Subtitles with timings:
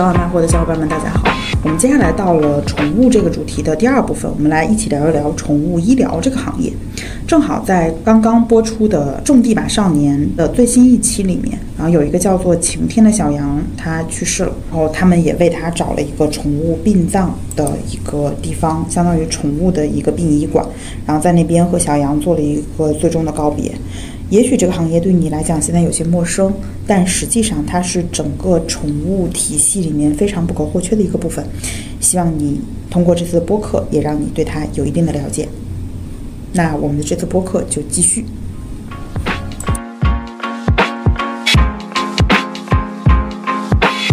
[0.00, 1.28] 早晚卖货的小伙伴们，大家好。
[1.62, 6.72] 我们接下来到了宠物这个主题的第二部分，我们来一起聊一聊宠物医疗这个行业。
[7.26, 20.66] 正好在刚刚播出的《种地吧少年》的最新一期里面，然后有一个叫做晴天的小羊，它去世了，然后他们也为它找了一个宠物殡葬的一个地方，相当于宠物的一个殡仪馆，
[21.04, 23.70] 然后在那边和小羊做了一个最终的告别。
[24.30, 26.52] 也许这个行业对你来讲现在有些陌生，
[26.86, 31.44] 但实际上它是整个宠物体系里面非常不可或缺的一个部分。
[31.98, 35.48] 希望你通过这次的播客，也让你对它有一定的了解。
[36.52, 38.24] 那我们的这次播客就继续。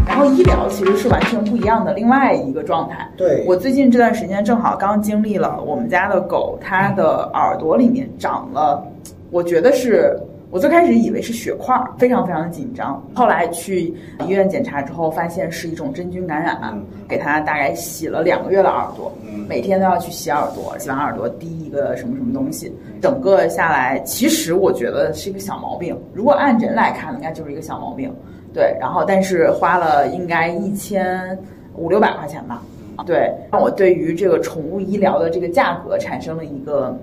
[0.08, 3.08] 然后医疗其实是完全不一样的另外一个状态。
[3.16, 8.84] 对我最近这段时间正好刚经历了我们家的狗，它的耳朵里面长了。
[9.30, 10.17] 我觉得是
[10.49, 13.05] 我最开始以为是血块，非常非常的紧张。
[13.13, 13.94] 后来去
[14.26, 19.11] 医院检查之后，发现是一种真菌感染，给他大概洗了两个月的耳朵，
[19.45, 22.73] 每天都要去洗耳朵，洗完耳朵滴一个什么什么东西。
[23.02, 26.00] 整个下来，其实我觉得是一个小毛病。
[26.14, 28.09] 如果按人来看，应该就是一个小毛病。
[28.53, 31.38] 对，然后但是花了应该一千
[31.75, 32.64] 五六百块钱吧。
[33.05, 36.98] 对，让我对于这个宠物医疗的这个价格产生了一个。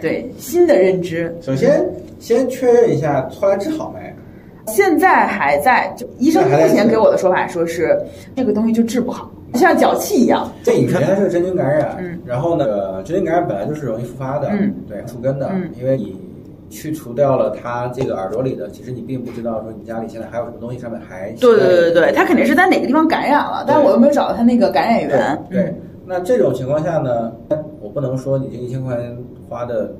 [0.00, 1.84] 对新的认知，首先
[2.18, 4.14] 先确认一下，后来治好没？
[4.66, 7.98] 现在还在，就医生目前给我的说法说是
[8.36, 10.52] 这个东西就治不好，像脚气一样。
[10.62, 16.14] 这你看，它是真菌感染，嗯，然后呢，真菌感染本来就是容易复发的，嗯，对，除根的，因为你
[16.68, 25.38] 去除掉了它这个耳朵里的，其实你并不知道说你家里现在还有什么东西上面还对对对对，它肯定是在哪个地方感染了，但是我又没有找到它那个感染源。
[25.50, 25.74] 对，
[26.08, 27.30] 那这种情况下呢，
[27.82, 29.16] 我不能说你这一千块钱。
[29.48, 29.90] 花的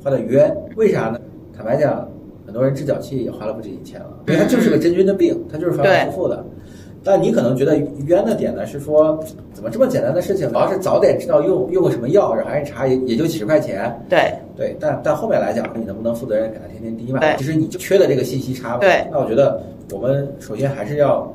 [0.00, 1.18] 花的冤，为啥呢？
[1.52, 2.08] 坦白讲，
[2.46, 6.44] 很多人治脚气也花了不止一千了，因为它就是个真菌的病，它就是反反复复的。
[7.02, 9.18] 但你可能觉得冤的点呢，是说
[9.52, 13.92] 怎么这么简单的事情，我要是早点知道用用个什么药，然后一查也也就几十块钱。
[14.08, 17.18] 对对，但但后面来讲，你能不能负责任给他天天滴嘛？
[17.36, 18.78] 其实你就缺的这个信息差嘛。
[18.78, 19.60] 对，那我觉得
[19.92, 21.28] 我们首先还是要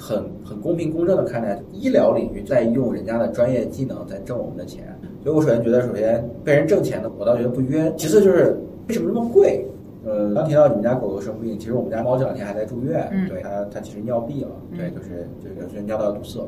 [0.00, 4.84] 很很公平公正的看待医疗领域在用人家的专业技能在挣我们的钱。
[5.22, 7.92] 所以我首先觉得，首先被人挣钱的，我倒觉得不冤。
[7.98, 8.56] 其次就是
[8.88, 9.66] 为什么这么贵？
[10.06, 16.40] 呃，刚提到你们家狗狗生病，其实我们家猫这两天还在住院，对它它其实尿闭了，对，就是就是尿道堵塞。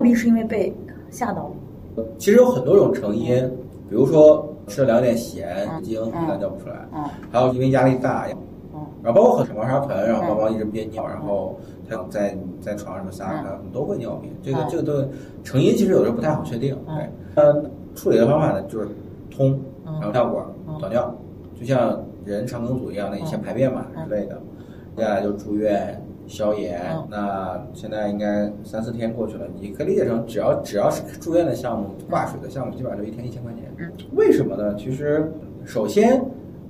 [0.00, 0.74] 闭是因为被
[1.08, 1.52] 吓到
[1.96, 2.04] 了？
[2.18, 3.48] 其实有很多种成因，
[3.88, 6.74] 比如说吃了两点咸精，它尿不出来；
[7.30, 8.26] 还有因为压力大，
[9.00, 11.56] 然后包括很猫砂盆，然后猫猫一直憋尿，然后
[11.88, 14.30] 它在在床上么撒，它都会尿频。
[14.42, 15.08] 这个这个都
[15.42, 17.70] 成因其实有时候不太好确定，对，嗯。
[17.94, 18.86] 处理的方法呢，就是
[19.28, 20.46] 通，然后尿管
[20.80, 21.12] 导尿，
[21.58, 24.38] 就像人肠梗阻一样的，你先排便嘛之类的。
[24.94, 26.80] 接下来就住院消炎。
[27.10, 33.92] 那现在应该三四天过去了，你可以理解成，只要只要是住院的项目、挂水的项目，基本上就一天一千块钱。
[34.14, 34.76] 为什么呢？
[34.76, 35.28] 其实，
[35.64, 36.24] 首先，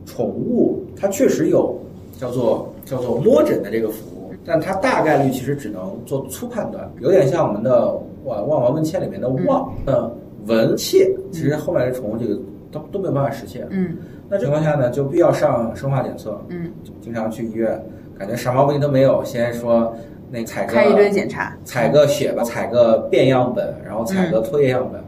[0.07, 1.79] 宠物它确实有
[2.19, 4.18] 叫做叫做摸诊的这个服务，
[4.49, 7.95] 但它大概率其实只能做粗判断，有点像我们的
[8.25, 9.73] 望望闻问切里面的望。
[9.87, 10.11] 嗯。
[10.47, 12.35] 闻切，其实后面的宠物这个
[12.73, 13.67] 都都没有办法实现。
[13.69, 13.99] 嗯，
[14.31, 16.41] 那情况下呢，就必要上生化检测。
[16.49, 16.73] 嗯，
[17.03, 17.79] 经常去医院，
[18.19, 19.95] 感觉啥毛病都没有，先说
[20.31, 25.03] 那采个开一堆检查，采个血吧，采个便样本，然后采个唾液样本，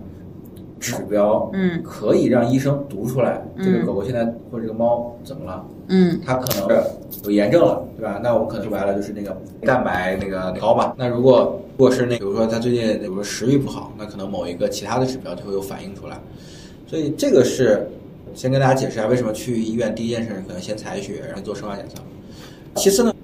[0.80, 5.64] 指标，嗯，可以让医生读出来这个狗狗现在或者这个猫怎么了。
[5.88, 8.18] 嗯，它可能是有炎症了，对吧？
[8.22, 10.94] 那我们可能说白了就是那个蛋白那个高嘛。
[10.96, 16.18] 那如果如果是那，比如说它最近比如说食欲不好，那可能某一个其他的指标就会有反应出来。
[16.86, 17.86] 所以这个是
[18.34, 21.97] 先跟大家解释一下，为什么去医院第一件事可能先采血，然后做生化检测。
[22.76, 23.14] 其次呢，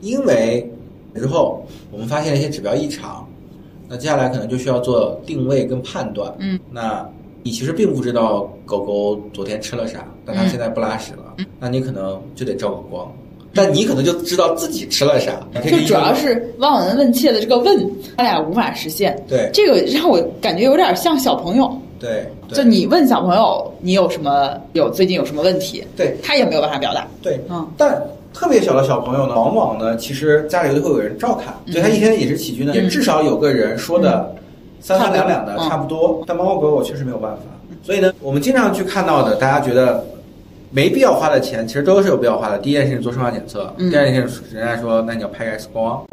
[0.00, 0.70] 因为
[1.14, 3.26] 之后我们发现了一些指标异常，
[3.88, 6.32] 那接下来可能就需要做定位跟判断。
[6.38, 7.06] 嗯，那。
[7.42, 13.08] 你其实并不知道狗狗昨天吃了啥，但它现在不拉屎了，嗯那你可能就得照个光，
[13.54, 15.38] 但你可能就知道自己吃了啥。
[15.64, 19.16] 就主要是望闻问切的这个问，他俩无法实现。
[19.28, 21.72] 对，这个让我感觉有点像小朋友。
[22.00, 27.06] 对，就你问小朋友你有什么有最近有什么问题，对他也没有办法表达。
[27.22, 27.96] 对，嗯，但
[28.36, 34.30] 特别小的小朋友呢，往往呢，其实家里都会有人照看，所以他一天的饮食起居呢，也至少有个人说的。
[34.78, 37.42] 三三两两的差不多，但猫猫狗狗确实没有办法。
[37.82, 40.04] 所以呢，我们经常去看到的，大家觉得
[40.70, 42.58] 没必要花的钱，其实都是有必要花的。
[42.58, 46.04] 第一件事情做生化检测，第二件事情人家说那你要拍个 X 光，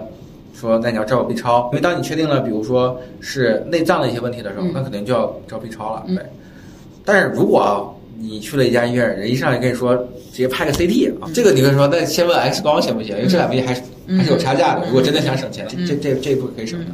[0.56, 6.04] 说那你要照个 B 超，因为当你确定了，比如说是内脏的一些问题的时候，那肯定就要照 B 超了。
[6.08, 6.18] 对。
[7.06, 7.84] 但是如果啊，
[8.24, 9.94] 你去了一家医院，人一上来跟你说
[10.32, 13.18] 直接拍个 CT 啊，这个你会说那先问 X 光行不行？
[13.18, 14.86] 因为这两个还是还是有差价的。
[14.88, 16.86] 如果真的想省钱，这这这一步可以省的。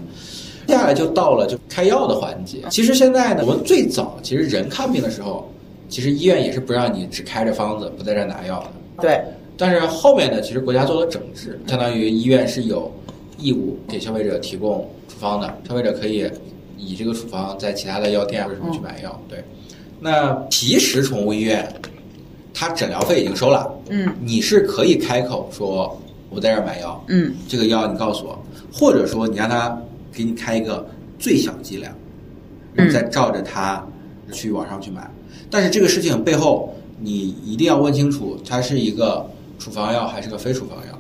[0.65, 2.59] 接下来就到了就开药的环节。
[2.71, 5.51] 其实现在呢，我们最早其实人看病的时候，
[5.87, 9.01] 其实医院也是不让你只开着方子，不在这拿药的。
[9.01, 9.21] 对。
[9.55, 12.91] 但是后面呢，其实国家做了整治，相当于医院是有
[13.37, 16.27] 义务给消费者提供处方的，消费者可以
[16.77, 19.21] 以这个处方在其他的药店或者什么去买药。
[19.29, 19.43] 对。
[19.99, 21.67] 那皮实宠物医院，
[22.53, 23.71] 它诊疗费已经收了。
[23.89, 24.13] 嗯。
[24.21, 25.99] 你是可以开口说
[26.29, 27.03] 我在这儿买药。
[27.07, 27.33] 嗯。
[27.47, 29.77] 这个药你告诉我，或者说你让他
[30.11, 30.87] 给你开一个
[31.17, 31.93] 最小剂量，
[32.73, 33.85] 你再照着它
[34.31, 35.09] 去网上去买。
[35.49, 39.29] 但是这个事情背后，你一定要问清楚，它是一个。
[39.59, 40.98] 处方药还是个非处方药，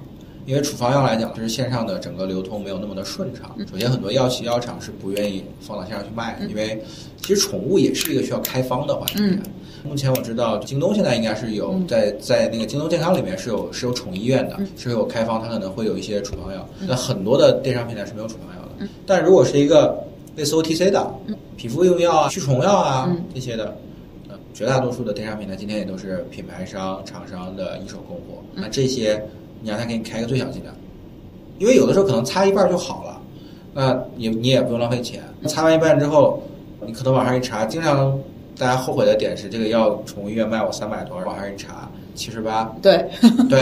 [0.49, 3.55] 因为处方药来讲，就是线上的整个流通没有那么的顺畅。
[3.71, 6.83] 首先，很多药企药厂是不愿意放到线上去卖的，因为
[7.21, 9.39] 其实宠物也是一个需要开方的环节。
[9.83, 16.67] 目前我知道，京东现在应该是有在在那个京东健康里面是有是有宠医院的，是有开方，它可能会有一些处方药。
[16.79, 18.87] 那很多的电商平台是没有处方药的。
[19.05, 20.03] 但如果是一个
[20.35, 21.13] 类似 OTC 的
[21.57, 23.77] 皮肤用药啊、驱虫药啊这些的。
[24.51, 28.43] 绝大多数的电商平台今天也都是品牌商、厂商的一手供货。
[28.53, 29.23] 那这些，
[29.61, 30.73] 你让他给你开个最小剂量，
[31.57, 33.21] 因为有的时候可能擦一半就好了，
[33.73, 35.21] 那你你也不用浪费钱。
[35.47, 36.41] 擦完一半之后，
[36.85, 38.17] 你可能网上一查，经常
[38.57, 42.73] 大家后悔的点是这个药宠物医院卖我三百多，网上一查七十八。
[42.81, 43.05] 对
[43.49, 43.61] 对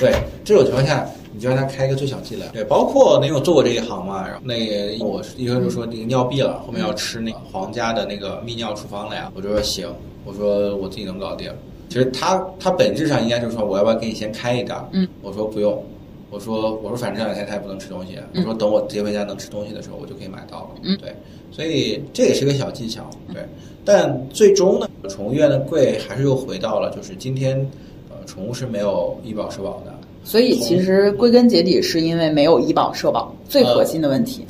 [0.00, 0.14] 对，
[0.44, 1.06] 这种情况下。
[1.30, 9.86] 你就让他开一个最小剂量，对，包括那我做过这一行嘛，然后那个我医生就说那个尿闭了，后面要吃那个皇家的那个泌尿处方了呀，我就说行，
[10.24, 11.52] 我说我自己能搞定。
[11.88, 15.82] 其实他他本质上应该就是说我要不要给你先开一点，嗯，我说不用，
[16.30, 21.14] 我说我说反正这两天他也不能吃东西，我说等我接回家能吃东西的时候我就可以买到了，嗯，对，
[21.50, 23.42] 所以这也是个小技巧，对，
[23.84, 27.58] 但最终呢，宠物医院的贵还是又回到了就是今天，
[28.10, 29.94] 呃，宠物是没有医保社保的。
[30.24, 34.44] 所以其实归根结底是因为没有医保社保最核心的问题。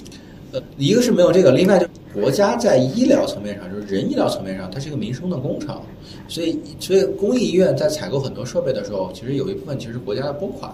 [0.50, 5.80] 呃，一个是没有这个，另外就国家在医疗层面上，就是人医疗层面上，它是一个民生的工程，
[6.26, 10.72] 所以所以公立医院在采购很多设备的时候，其实有一部分其实国家的拨款，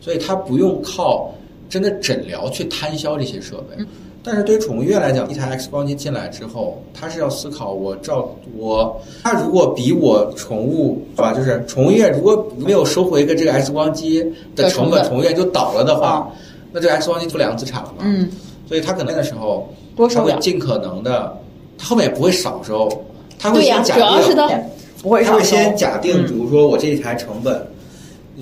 [0.00, 1.34] 所以它不用靠
[1.68, 3.84] 真的诊疗去摊销这些设备。
[4.22, 14.24] 但是对于宠物医院来讲，一台 X 光机进来之后，它是要思考我照我，它如果比我宠物是吧，就是宠物医院如果没有收回一个这个 X 光机
[14.56, 16.28] 的成本，宠物医院就倒了的话，
[16.72, 17.98] 那这个 X 光机就两个资产了嘛。
[18.00, 18.28] 嗯，
[18.66, 21.36] 所以它可能的时候，它会尽可能的，
[21.78, 22.90] 他后面也不会少收，
[23.38, 24.62] 他会先假定，
[25.02, 27.66] 不会，它会先假定，比如说我这一台成本，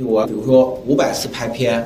[0.05, 1.85] 我比如说五百次拍片，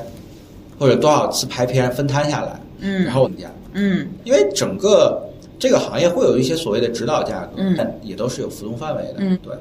[0.79, 3.47] 或者多少次拍片分摊下来，嗯，然后我们家。
[3.73, 5.21] 嗯，因为整个
[5.59, 9.53] 这个行业会有一些所谓的指导价格，嗯，也都是有浮动范围的，嗯，对，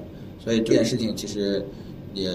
[0.43, 1.63] 所以这件事情其实
[2.15, 2.31] 也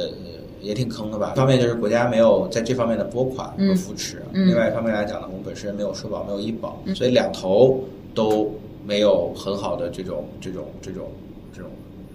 [0.63, 1.33] 也挺坑的吧。
[1.35, 7.79] 一方面就是国家没有在这方面的拨款和扶持，另外一方面来讲呢，我们本身没有社保，没有医保，所以两头
[8.15, 8.51] 都
[8.85, 11.07] 没有很好的这种这种这种
[11.55, 11.69] 这种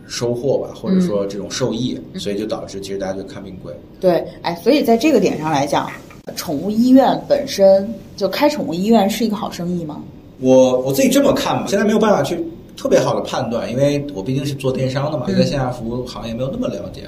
[0.07, 3.73] 收获吧，或者说这种受益，所以就导致其实大家就看病贵。
[4.01, 5.89] 对，哎，所以在这个点上来讲。
[6.37, 10.05] 宠物医院本身就开宠物医院是一个好生意吗？
[10.41, 12.39] 我我自己这么看吧，现在没有办法去
[12.77, 17.05] 特别好的判断，因为我毕竟是做电商的嘛，对在线下服务行业没有那么了解。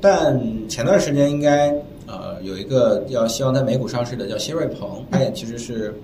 [0.00, 1.68] 但前段时间应该
[2.06, 5.94] 呃有一个要希望在美股上市的叫新瑞鹏，它也其实是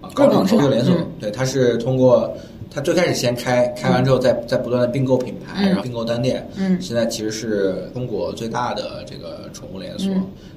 [0.00, 2.32] 啊高品质连锁，对，它是通过
[2.70, 10.12] 它最开始先开，开完之后再再不断的并购品牌，然后并购单店，嗯，现在其实是中国最大的这个宠物连锁。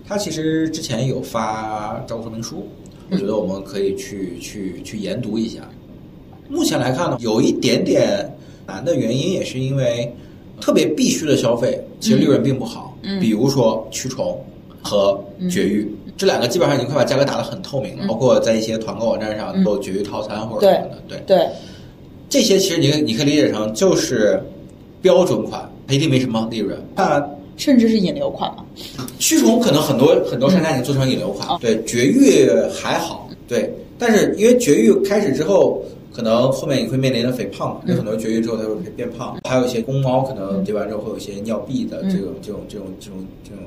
[0.07, 2.67] 它其实之前有发招股说明书，
[3.11, 5.61] 我觉得我们可以去去去研读一下。
[6.49, 8.27] 目前来看呢，有一点点
[8.65, 10.11] 难的原因，也是因为
[10.59, 12.87] 特别必须的消费，其实利润并不好。
[12.87, 12.88] 嗯，
[13.19, 14.37] 比如说驱虫
[14.81, 18.07] 和绝育这两个，基本上已经快把价格打得很透明了。
[18.07, 21.01] 包括在一些团购网站上都有绝育套餐或者什么的。
[21.07, 21.47] 对对，
[22.29, 24.41] 这些其实你你可以理解成就是
[25.01, 26.77] 标准款，它一定没什么利润。
[26.95, 27.25] 那
[27.57, 28.65] 甚至是引流款嘛？
[29.17, 35.83] 驱虫可能很多很多商家已经做成引流款，对绝育还好，对，但是因为绝育开始之后，
[36.19, 43.59] 可能后面也会面临着肥胖，有很多绝育之后它会变胖，还有一些公猫可能结完之后会有一些尿闭的这种这种这种这种这种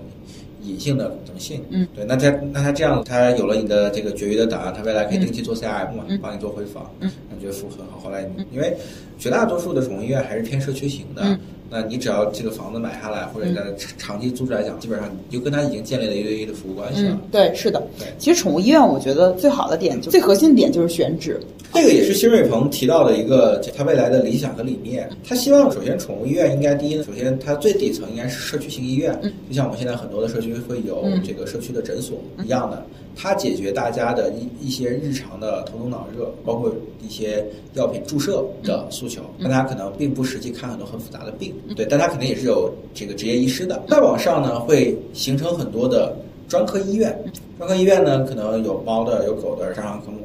[0.62, 7.98] 隐性的可能性，嗯，对，那它那它这样，它有了你的这个绝育的档案，它未来可以定期做 CRM 嘛，帮你做回访，嗯，感觉服务很好。
[7.98, 8.76] 后来因为
[9.18, 11.38] 绝大多数的宠物医院还是偏社区型的。
[11.72, 13.62] 那你只要这个房子买下来，或者在
[13.96, 17.18] 长期租住来讲，基本上你就跟他已经建立了一对一的服务关系了。
[17.30, 17.82] 对，是的。
[17.98, 21.40] 对，其实宠物医院我觉得最好的点，就最核心的点就是选址。
[21.72, 25.08] 这个也是新瑞鹏提到的一个他未来的理想和理念。
[25.26, 32.84] 他希望首先宠物医院应该第一，首先它最底层应该是社区型医院，就像我们现在很多的社区会有这个社区的诊所一样的，
[33.16, 36.70] 它解决大家的一一些日常的头疼脑热，包括
[37.02, 39.22] 一些药品注射的诉求。
[39.40, 43.82] 但它可能并不实际看很多很复杂的病，对，但他肯定也是有这个职业医师的。
[43.88, 46.14] 再往上呢，会形成很多的
[46.48, 47.16] 专科医院，
[47.58, 50.18] 专科医院呢可能有猫的，有狗的，上上科目。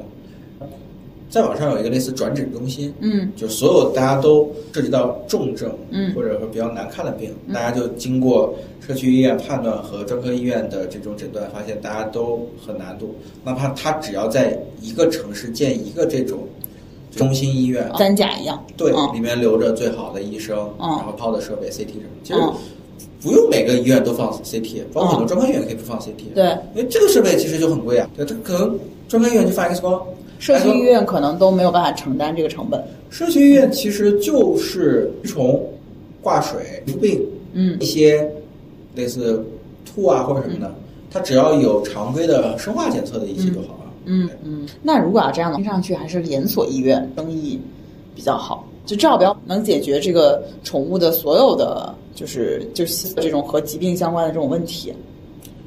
[1.30, 13.14] 再往上有一个类似转诊中心，嗯，就所有大家都涉及到重症，嗯，或者说比较难看的病，大家就经过社区医院判断和专科医院的这种诊断，发现大家都很难度，
[13.44, 16.38] 哪怕他只要在一个城市建一个这种
[17.18, 22.40] 中心医院，三甲一样，对，里面留着最好的医生，然后好的设备，CT 什么，其实
[23.20, 26.44] 不用每个医院都放 CT，包括很多专科医院可以不放 CT，对，
[26.74, 30.00] 因为这个设备其实就很贵啊，对，它可能专科医院就放 X 光。
[30.38, 32.80] 社区医院可能都没有办法承担这个成本。
[33.10, 35.60] 社区医院其实就是虫、
[36.22, 37.20] 挂水、病，
[37.54, 38.24] 嗯，一些
[38.94, 39.44] 类似
[39.84, 40.72] 吐啊或者什么的，
[41.10, 43.80] 它只要有常规的生化检测的仪器就好了。
[43.82, 44.66] 嗯嗯嗯。
[44.82, 47.60] 那如果要这样的，听上去还是连锁医院生意
[48.14, 54.92] 比较好，就至少不要能解决这个宠物的所有的，就是就是这种和疾病相关的这种问题，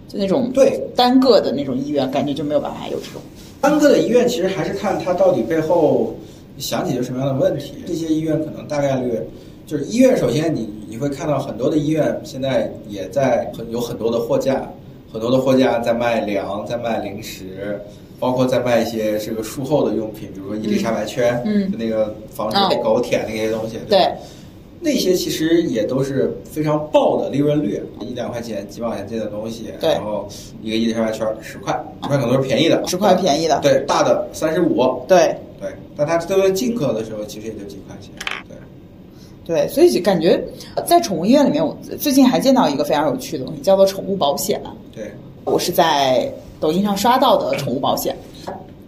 [0.08, 3.22] 就那种对单个的那种医院，感觉就没有办法有这种。
[3.62, 6.16] 单个的医院其实还是看它到底背后
[6.58, 7.76] 想解决什么样的问题。
[7.86, 9.20] 这些医院可能大概率
[9.68, 14.68] 就是医院，首先你你会看到很多的医院现在也在很有很多的货架，
[15.14, 17.80] 很多的货架在卖粮，在卖零食，
[18.22, 24.08] 包括在卖一些这个术后的用品，比如说伊丽莎白圈，嗯，就那个防止被狗舔那些东西，对。
[24.84, 30.28] 那些其实也都是非常爆的利润率，一两块钱、几毛钱这的东西，然后
[30.64, 35.36] 一个伊丽莎白圈十块，十块可能都是便宜的，十块便宜的，对，大的三十五，对。
[35.60, 38.12] 对，但它作为进口的时候，其实也就几块钱，
[38.48, 38.58] 对。
[39.46, 40.44] 对，所以感觉
[40.88, 44.60] 在宠物医院里面，我最近还见到一个非常有趣的东西，叫做宠物保险。
[44.96, 45.12] 对，
[45.44, 46.28] 我是在
[46.62, 48.16] 抖音上刷到的宠物保险。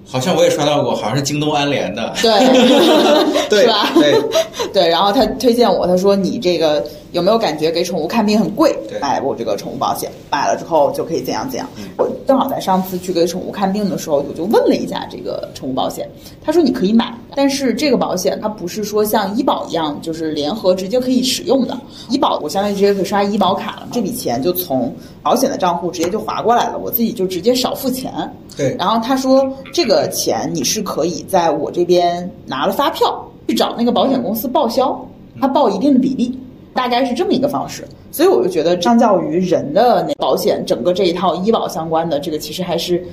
[0.06, 2.30] 好像我也刷到过，好像是京东安联的，对，
[3.62, 3.90] 是吧？
[3.96, 4.22] 对，
[4.72, 4.88] 对。
[4.88, 8.78] 然后他推荐我，他说你这个有没有感觉给宠物看病很贵？
[9.02, 11.68] 买我这个宠物保险，买了之后就可以怎样怎样。
[11.98, 16.08] 我正好在上次去给宠物看病的时候，我就问了一下这个宠物保险，
[16.44, 21.78] 他说你可以买，但是这个保险它不是说像医保一样，就是联合直接可以使用的。
[22.10, 28.12] 医保我相当于直接可以刷医保卡了，这笔钱就从保险的账户直接就划过来了，我自己就直接少付钱。
[28.56, 28.76] 对。
[28.78, 30.04] 然后他说这个。
[30.14, 34.98] 钱你是可以在我这边拿了发票去找那个保险公司报销，
[35.42, 36.38] 他报一定的比例，
[36.74, 37.84] 大概是这么一个方式。
[38.12, 43.04] 所以我就觉得，相较于人的那保险，整个这一套医保相关的这个，其实还是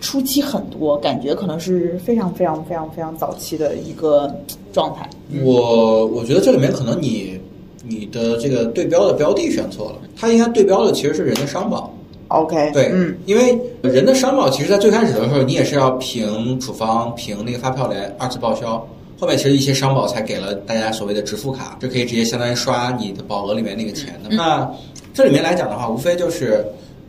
[0.00, 4.34] 初期很多，感觉可能是非常非常非常非常早期的一个
[4.72, 5.08] 状态。
[5.44, 7.38] 我我觉得这里面可能你
[7.86, 11.92] 你的这个对标的标的选错了，它应该对标的其实是人的商保。
[12.28, 18.86] OK，对，嗯，因为人的商保其实，在最开始的时候，你也是要凭处方、凭那个发票来二次报销。
[19.18, 24.34] 后面其实一些商保才给了大家所谓的支付卡，就可以直接相当于刷你的保额里面那个钱的。
[24.34, 24.70] 那
[25.12, 26.64] 这里面来讲的话，无非就是，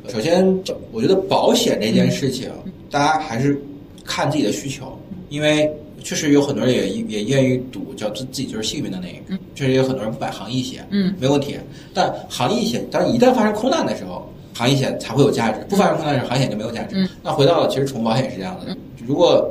[0.07, 0.43] 首先，
[0.91, 2.49] 我觉得保险这件事情，
[2.89, 3.61] 大家还是
[4.03, 4.97] 看自己的需求，
[5.29, 5.71] 因为
[6.03, 9.39] 确实有很多人也也愿意赌，叫自自己就是幸运的那一个。
[9.53, 11.55] 确实有很多人不买行业险，嗯，没问题。
[11.93, 17.07] 但行业险，但是一旦发生空难的时候，行业险才会有价值，不发生空难时，行业险就没有价值。
[17.21, 18.75] 那回到了，其实宠物保险是这样的。
[19.05, 19.47] 如果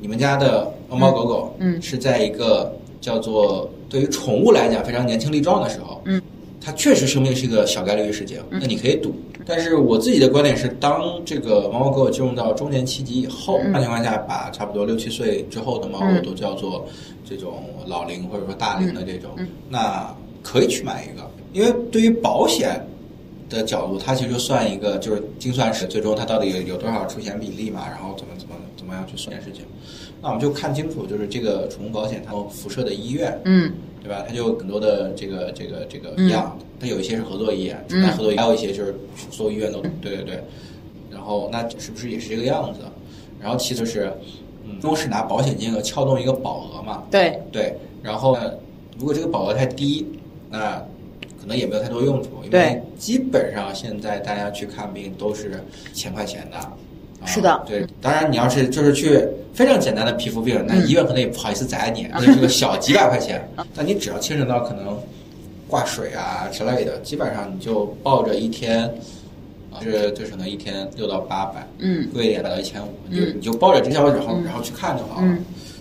[0.00, 6.20] 你们家的猫猫狗狗，嗯，是在一个叫做对于宠物来讲非常年轻力壮的时候，嗯，
[6.60, 9.14] 它确实生病是一个小概率事情，那你可以赌。
[9.44, 16.86] 但是我自己的观点是，当这个猫猫狗狗进入到中年期级以后，那情况下，把差不多六七岁之后的猫狗都叫做
[17.24, 19.30] 这种老龄或者说大龄的这种，
[19.68, 22.80] 那可以去买一个，因为对于保险。
[23.48, 29.66] 的角度，它其实就算一个，就是精算师最终它到底有有多少出险比例嘛，然后怎么怎么怎么样去算这件事情。
[30.20, 34.24] 那我们就看清楚，就是这个宠物保险它辐射的医院，嗯，对吧？
[34.26, 38.94] 它就很多的这个这个这个样，它有一些是合作医院，承担合作，还有一些就是
[39.30, 40.42] 所有医院都对对对。
[41.10, 42.80] 然后那是不是也是这个样子？
[43.40, 44.12] 然后其次是，
[44.64, 47.04] 嗯，都是拿保险金额撬动一个保额嘛？
[47.10, 47.76] 对对。
[48.02, 48.52] 然后呢，
[48.98, 50.06] 如果这个保额太低，
[50.50, 50.84] 那可
[51.48, 55.60] 能也没有太多用处，因为基本上现在大家去看病都是
[55.92, 56.58] 千块钱的。
[57.26, 57.84] 是的，对。
[58.00, 63.46] 当然，你要是就是去非常简单的皮肤病，那医院可能也不好意思宰你， 那是个小几百块钱。
[63.74, 64.96] 但你只要牵扯到可能
[65.66, 68.88] 挂水啊之类的，基本上你就抱着一天，
[69.82, 75.26] 是就是可能一天六到八百，嗯，贵一点达到一千五，就你就抱着这些，然后然后去看就好了。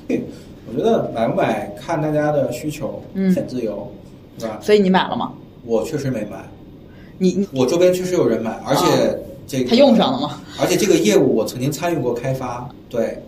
[0.09, 0.23] 嗯，
[0.67, 3.87] 我觉得买不买看大家的需求，嗯，很自由，
[4.39, 4.59] 对吧？
[4.59, 5.31] 所以你买了吗？
[5.67, 6.43] 我确实没买。
[7.19, 10.41] 你你我周边确实有人买，而且这个他用上了吗？
[10.59, 12.67] 而且这个业务我曾经参与过开发。
[12.89, 13.21] 对，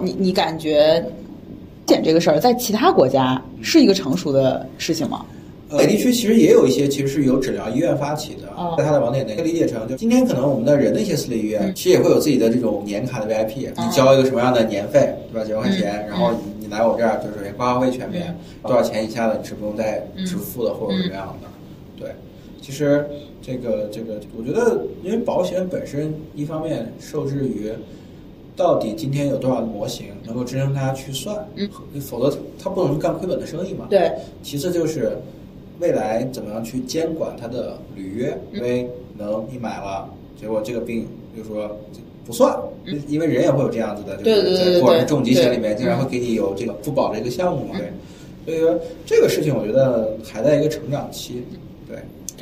[0.00, 1.04] 你你感觉
[1.86, 5.24] 检这个事儿在其他国家是一个成熟的事情吗？
[5.76, 15.46] 北地区其实也有一些其实是由诊疗医院发起的，在它的网点内理解成，就今天可能我们的人的一些私立医院其实也会有自己的这种年卡的 VIP，你交一个什么样的年费，对吧？
[15.46, 16.30] 几万块钱，然后
[16.60, 21.48] 你来我这儿就是挂号费全免，多少钱以下的你是不用再支付的，或者什么样的？
[22.02, 22.10] 对，
[22.60, 23.06] 其实。
[23.44, 27.72] 这个这个，我觉得，因为保险本身一方面受制于
[28.54, 31.68] 到底今天有多少的模型能够支撑它去算，嗯，
[32.00, 33.88] 否则它不能干亏本的生意嘛。
[33.90, 34.12] 对。
[34.44, 35.18] 其次就是
[35.80, 40.08] 未来怎么样去监管它的履约，因为能你买了，
[40.40, 41.76] 结果这个病就说
[42.24, 42.56] 不算，
[43.08, 47.74] 因为人也会有这样子的，就是在不管是重疾险里面，经常会给你有这个不保的一个项目嘛。
[47.76, 47.90] 对。
[48.46, 51.42] 所以说这个事情，我觉得还在一个成长期。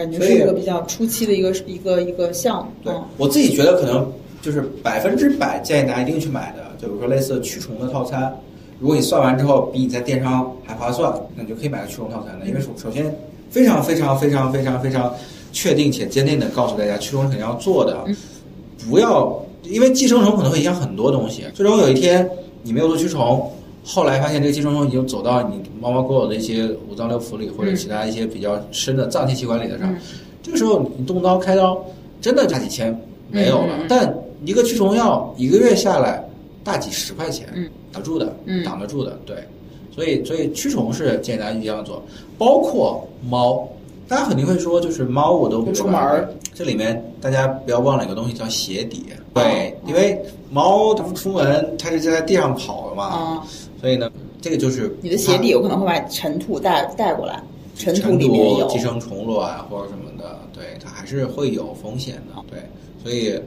[0.01, 2.73] 感觉是一个比较初期的一个一个一个项目。
[2.83, 8.35] 对我自己觉得，可能就是百分之百建议大家一定去买的，就比如说类似驱虫的套餐。
[8.79, 12.47] 如果你算完之后比你在电商还划算，那你就可以买个驱虫套餐了。
[12.47, 13.15] 因为首首先
[13.51, 15.15] 非常非常非常非常非常
[15.53, 18.03] 确定且坚定的告诉大家，驱虫肯定要做的，
[18.89, 21.45] 不要因为寄生虫可能会影响很多东西。
[21.53, 22.27] 最终有一天
[22.63, 23.51] 你没有做驱虫。
[23.93, 29.91] 后来发现这个寄生虫已经走到你猫猫狗狗的一些五脏六腑里，或者其他一些比较深的脏器器官里的时候，
[30.45, 31.77] 这个时候你动刀开刀，
[32.21, 32.97] 真的大几千
[33.31, 33.87] 没有了。
[33.89, 36.25] 但一个驱虫药一个月下来
[36.63, 37.49] 大几十块钱，
[37.91, 39.19] 挡得住的，嗯挡得住的。
[39.27, 39.37] 对，
[39.93, 42.01] 所以所以驱虫是建议大家一定要做，
[42.39, 43.69] 包括猫。
[44.07, 49.05] 大家肯定会说，就是猫我都不出门，这里面大家不要忘了一个东西叫鞋底。
[49.33, 50.21] 对，因为
[50.51, 53.41] 猫它不出门，它是在地上跑的嘛。
[53.81, 54.11] 所以呢，
[54.43, 57.43] 这个就是你的鞋底有可能会把尘土带带过来，
[57.75, 62.45] 尘土里面有寄生虫卵或者什么的，对它还是会有风险的。
[62.51, 62.61] 对，
[63.03, 63.41] 所以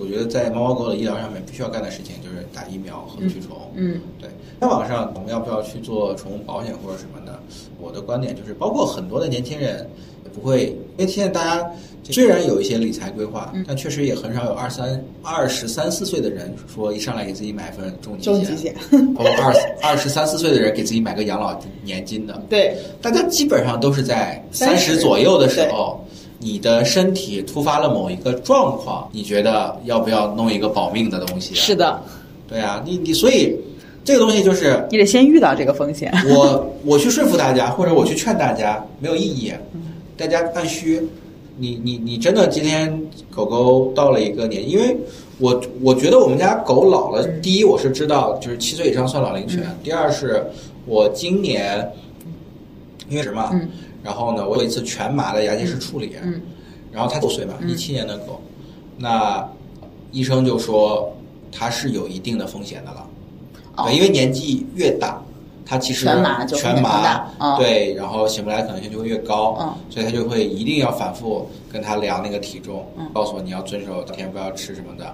[0.00, 3.54] 我觉得在猫猫狗狗的医疗上面，必须要干的事情就是打疫苗和驱虫。
[3.74, 4.30] 嗯，对。
[4.58, 7.38] 在网上，我们要不要去做宠物保险或者什么的？
[7.78, 9.86] 我的观点就是，包括很多的年轻人
[10.24, 11.70] 也不会，因为现在大家。
[12.10, 18.74] 虽然有一些理财规划，但确实也很少有二三二十三四岁的人说一上来给自己买份重疾险，
[19.16, 22.40] 或二二十三四岁的人给自己买个养老年金的。
[22.48, 26.00] 对，大家基本上都是在三十左右的时候，
[26.38, 31.54] 你的身体突发了某一个状况，你觉得要不要弄一个保命的东西？
[31.54, 32.00] 是的，
[32.48, 33.56] 对啊，你你所以
[34.04, 36.12] 这个东西就是你得先遇到这个风险。
[36.28, 39.52] 我我去说服大家，或者我去劝大家，没有意义，
[40.16, 41.02] 大家按需。
[41.58, 44.96] 你你你真的今天狗狗到了一个年，因为
[45.38, 47.26] 我我觉得我们家狗老了。
[47.40, 50.44] 第一，我是知道就是七岁以上算老龄犬；第二，是
[50.84, 51.90] 我今年
[53.08, 53.50] 因为什么？
[54.02, 56.12] 然后呢，我有一次全麻的牙结石处理，
[56.92, 58.40] 然后它六岁嘛，一七年的狗，
[58.98, 59.48] 那
[60.12, 61.12] 医生就说
[61.50, 63.06] 它是有一定的风险的了，
[63.84, 65.20] 对，因为年纪越大。
[65.68, 67.26] 它其实全麻，全麻，
[67.58, 75.12] 对，然后醒不来可能性就会越高，所以他就会一定要反复跟他量那个体重，告诉我你要遵守当天不要吃什么的，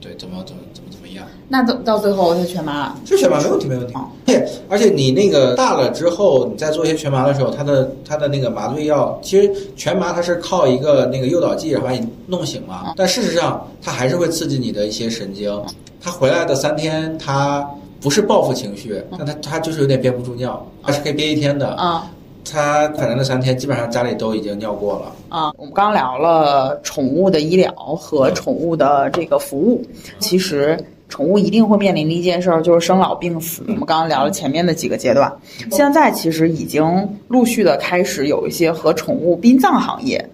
[0.00, 1.24] 对，怎么怎么怎么怎么样。
[1.48, 3.94] 那到到最后他全麻了，是全麻没问题没问题。
[4.26, 15.62] 对，而且你那个大了之后，你再做一些全麻的时候，它的它的那个麻醉药，其实全麻它是靠一个那个诱导剂然后把你弄醒嘛，但事实上它还是会刺激你的一些神经，
[16.00, 17.64] 它回来的三天它。
[18.02, 21.68] 不是报复情绪，但他他就是有点憋不住尿，他是可以憋一天的。
[21.76, 22.10] 啊，
[22.44, 25.12] 他反正那三天基本上家里都已经尿过了。
[25.28, 29.86] 啊，我们刚聊了宠物的医疗和宠物的这个服务，
[30.18, 30.76] 其实
[31.08, 33.62] 宠物一定会面临的一件事儿就是生老病死。
[33.68, 35.32] 我们刚刚聊了前面的几个阶段，
[35.70, 40.28] 现在其实已经陆续的开始有一些和宠物殡葬行业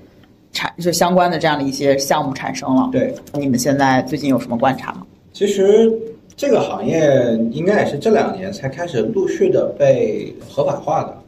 [0.54, 2.88] 产就相关的这样的一些项目产生了。
[2.90, 5.02] 对，你们现在最近有什么观察吗？
[5.34, 5.92] 其实。
[6.38, 11.18] 这个行业应该也是这两年才开始陆续的被合法化的，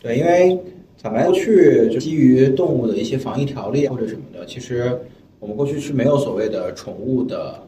[0.00, 0.56] 对，因为
[1.02, 4.96] 坦白过去就基于动物的一些防疫条例或者什么的，其实
[5.40, 7.60] 我们过去是没有所谓的宠物的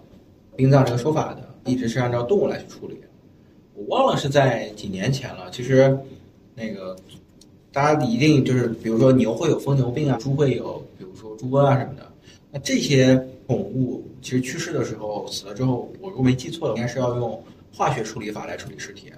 [0.55, 2.94] 殡葬这个说法的，一直是按照动物来去处理。
[3.75, 5.99] 我忘了是在几年前了，其实
[6.55, 6.96] 那个
[7.72, 12.07] 大家一定就是，比如说牛会有疯牛病啊，猪会有，比如说猪瘟啊什么的，
[12.53, 14.05] 那这些宠物。
[14.21, 19.13] 其实去世的时候，死了之后，我如果没记错的，应该是要用化学处理法来处理尸体，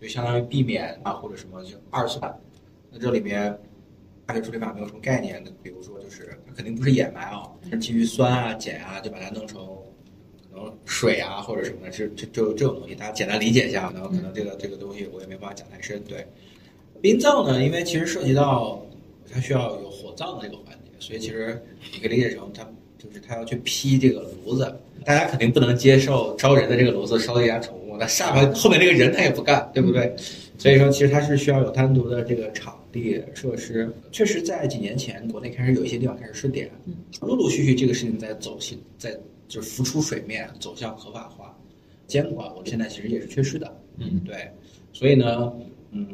[0.00, 2.20] 就相当于避免啊或者什么就二次。
[2.90, 3.58] 那这里面
[4.26, 9.60] 化学处理法没有什么概念的，比如说就是它肯定不是掩埋啊，是基于酸啊、碱啊，就把它弄成
[10.50, 13.90] 可能水啊或者什么的，这这就这种东西，大家简单理解一下。
[13.92, 16.02] 然后可能这个这个东西我也没办法讲太深。
[16.04, 16.26] 对，
[17.00, 18.80] 殡葬呢，因为其实涉及到
[19.30, 20.58] 它需要有火葬的这个，
[20.98, 22.62] 所以其实你可以理解成他
[22.98, 30.14] 就是他要去劈这个炉子，大家肯定不能接受烧人的这个炉子烧一家宠物，那下面后面那个人他也不干，对不对？
[30.58, 33.92] 所以说，其实它是需要有单独的这个场地设施。
[34.10, 36.70] 确实，在几年前，国内开始有一些地方开始试点，
[37.20, 39.14] 陆陆续续这个事情在走向，在
[39.48, 41.54] 就是浮出水面，走向合法化。
[42.06, 43.76] 监管，我现在其实也是缺失的。
[43.98, 44.48] 嗯，对。
[44.94, 45.52] 所以呢，
[45.90, 46.06] 嗯，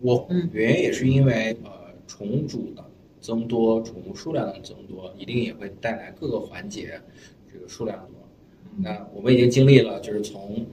[0.00, 1.70] 我原因也是因为呃，
[2.06, 2.82] 宠物主的
[3.24, 7.00] 增多，宠物数量的增多，一定也会带来各个环节
[7.50, 8.16] 这个数量多。
[8.76, 10.66] 那我们已经经历了，就是从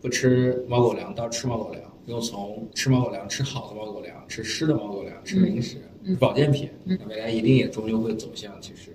[0.00, 1.82] 不吃猫狗粮到吃猫狗粮。
[2.06, 5.76] 又从吃猫狗粮、吃好的猫狗粮、吃湿的猫狗粮、吃零食、
[6.18, 8.92] 保健品，那未来一定也终究会走向，其实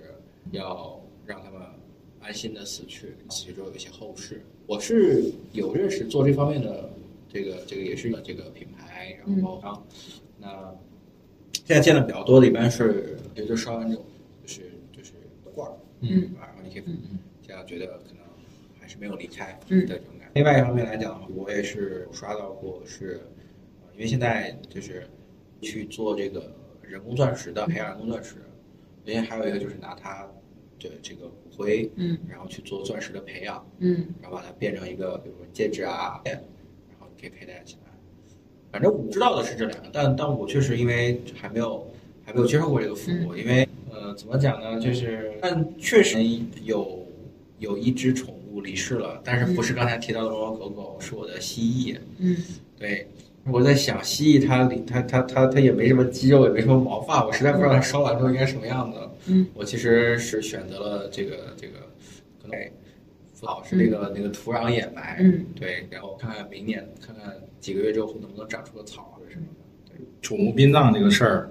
[0.50, 1.62] 要让他们
[2.20, 4.42] 安心的死去，死去之后有一些后事。
[4.66, 6.90] 我是有认识做这方面的，
[7.32, 9.84] 这个这个也是这个品牌，然后包装。
[10.40, 10.74] 那
[11.54, 14.06] 现在见的比较多的，一般是也就烧完之后，
[14.42, 14.62] 就是
[14.92, 15.14] 就是
[15.54, 16.84] 罐儿，嗯，然后你可以
[17.42, 18.24] 这样觉得可能
[18.80, 20.30] 还是没有离开的这种感。
[20.34, 23.22] 另外一方面来讲，我也是刷到过，是，
[23.94, 25.08] 因为现在就是
[25.62, 28.36] 去做这个人工钻石的培养人工钻石，
[29.06, 30.28] 因为还有一个就是拿它
[30.80, 36.36] 的这个骨灰，嗯，然后去做钻石的培养，嗯，然后把它变成一个比如说戒指啊，然
[37.00, 37.83] 后你可以佩戴起来。
[38.74, 41.88] 反正我知道的是这两个，但但我确实因为还没有
[42.26, 46.18] 还没有接受过这个服务，因为呃怎么讲呢，就是但确实
[46.64, 47.08] 有
[47.60, 48.40] 有一只宠物。
[48.64, 51.98] 离世了，但是不是刚才提到的猫猫狗狗，是我的蜥蜴。
[52.20, 52.38] 嗯，
[52.78, 53.08] 对，
[53.52, 59.00] 我在想蜥蜴它它它它它也没什么肌肉，也没什么毛发，我实在不知道它烧完之后应该什么样子。
[59.26, 61.80] 嗯，我其实是选择了这个这个，
[62.44, 62.60] 可能
[63.46, 65.18] 好是那个那个土壤掩埋。
[65.20, 69.92] 嗯，对，然后看看明年看看几个月之后能不能长出个草或者什么的。
[69.92, 71.50] 对，宠物殡葬这个事儿，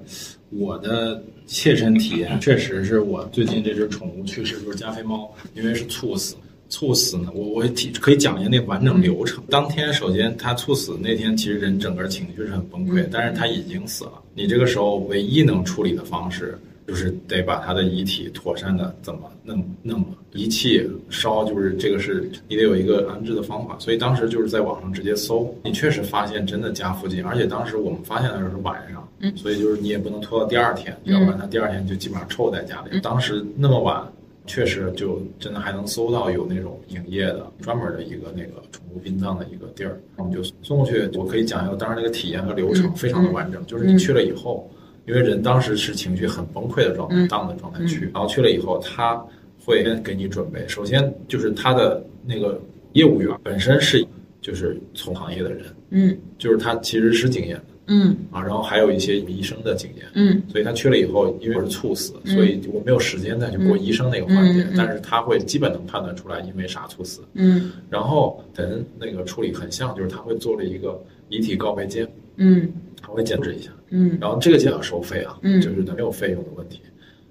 [0.51, 6.37] 我的切身体验确实是我最近这只宠物去世就是加菲猫，因为是猝死。
[6.69, 7.31] 猝死呢？
[7.35, 9.45] 我我提可以讲一下那完整流程。
[9.51, 14.13] 当天首先他猝死那天，其实人整个情绪是很崩溃，但是他已经死了。
[14.35, 23.77] 你这个时候唯一能处理的方式，就是得把他的遗体妥善的怎么弄弄了，仪器烧，就是这个是你得有一个安置的方法。
[23.79, 33.01] 所以当时就是在网上直接搜，你确实发现真的家附近，而且当时我们发现的时候是晚上，所以就是你也不能拖到第二天，要不然他第二天就基本上臭在家里。
[33.01, 34.07] 当时那么晚。
[34.45, 41.09] 确实，就真的还能搜到有那种营业的专门的一个那个宠物殡葬的一个地儿，我们就送过去。
[41.15, 43.65] 我可以讲一下，当时那个体验和流程非常的完整。
[43.67, 44.69] 就是你去了以后，
[45.07, 49.23] 因为人当时是情绪很崩溃的状态，荡的状态去，然后去了以后，他
[49.65, 50.67] 会给你准备。
[50.69, 52.61] 首先就是他的那个
[52.93, 54.05] 业务员本身是
[54.41, 57.65] 就是从行业的人，嗯，就是他其实是经验的。
[57.89, 72.73] 嗯啊，然后还有一些医生的经验，嗯，所以他去了以后，因为我是猝死，所以我没有时间再去过医生那个环节，但是他会基本能判断出来因为啥猝死，嗯，然后跟那个处理很像，就是他会做了一个遗体告别间，嗯，
[73.09, 76.81] 我会减脂一下，嗯，然后这个就要收费啊，嗯，就是没有费用的问题。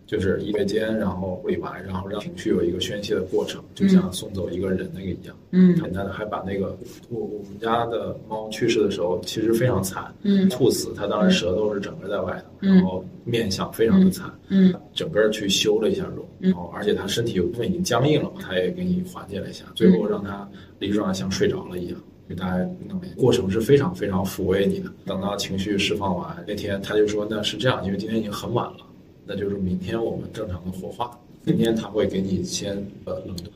[0.08, 5.34] 就是一个间，然后处理完，然后让情绪有一个宣泄的过程，就像送走一个人那个一样。
[5.52, 10.14] 嗯，简单的，还把那个我我们家的猫去世的时候，其实非常惨。
[10.24, 14.30] 嗯，猝死，它当时舌头是整个在外头，然后面相非常的惨。
[14.50, 20.46] 嗯，整个去修了一下容，然后而且它身体有部分已经僵硬了，它也给你缓解了一下，最后让它
[20.78, 21.98] 离状像睡着了一样，
[22.32, 22.98] 给大家弄。
[23.18, 24.90] 过程是非常非常抚慰你的。
[25.06, 28.78] 等到情绪释放完那天，他就说那是这样，因为今天已经很晚了。
[29.26, 33.52] 那就是明天我们正常的火化，明天他会给你先呃冷冻，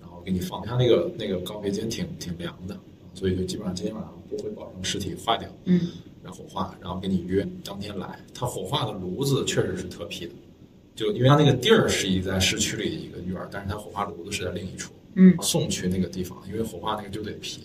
[0.00, 0.60] 然后给你放。
[0.66, 2.76] 他那个那个告别间挺挺凉的，
[3.14, 5.48] 所以就基本上今天晚上不会保证尸体化掉。
[5.66, 5.80] 嗯，
[6.24, 8.18] 然后火化，然后给你约当天来。
[8.34, 10.32] 他火化的炉子确实是特批的，
[10.96, 14.92] 就因为他那个地儿是一在市区里一个院儿，但是他火化炉子是在另一处。
[15.18, 17.62] 嗯，送去那个地方，因为火化那个就得批。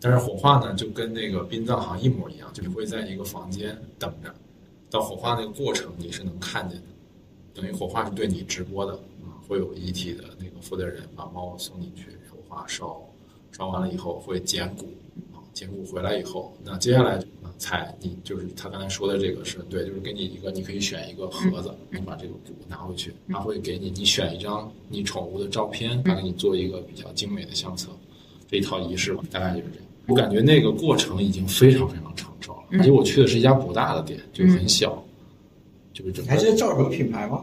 [0.00, 4.32] 但是火化呢，就跟那个殡葬行一模一样，就你会在一个房间等着。
[4.88, 6.84] 到火化那个过程你是能看见的，
[7.54, 8.92] 等于火化是对你直播的
[9.24, 13.02] 啊，会有遗体的那个负责人把猫送进去火化烧，
[13.50, 14.86] 烧完了以后会捡骨
[15.34, 27.90] 啊，捡骨回来以后，那接下来啊才你就是他刚才说的这个是对，就是给你一个你可以选一个盒子，你把这个骨拿回去，他会给你你选一张你宠物的照片，他给你做一个比较精美的相册，
[28.46, 29.85] 这一套仪式吧，大概就是这样。
[30.06, 35.02] 我感觉那个过程已经非常非常成熟了，而且我去的是一家不大的店，就很小，
[35.92, 36.30] 就是整个。
[36.30, 37.42] 还记得叫什么品牌吗？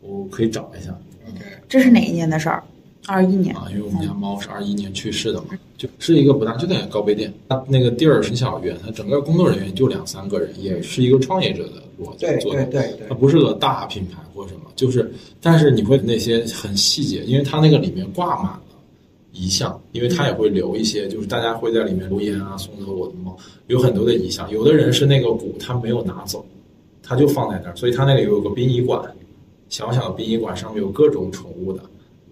[0.00, 0.90] 我可以找一下。
[1.28, 2.62] OK，这是哪一年的事儿？
[3.06, 7.32] 二一年啊，因为我们家猫是二一年去世的嘛，就是一个不大，就在高碑店。
[7.48, 12.64] 它那个地儿很小院，它整个工作人员就两三个人，也是一个创业者的逻辑做的。
[12.66, 18.62] 对对对，它不是个大品牌或什么，就是，但是你会那些很细节，因为它那个里面挂满了
[19.38, 23.36] 遗像，因为他也会留一些，就是大家会在里面留言啊，送走我的猫，
[23.68, 24.50] 有很多的遗像。
[24.50, 26.44] 有的人是那个骨他没有拿走，
[27.02, 29.00] 他就放在那儿，所以他那里有个殡仪馆，
[29.68, 31.80] 小小的殡仪馆上面有各种宠物的。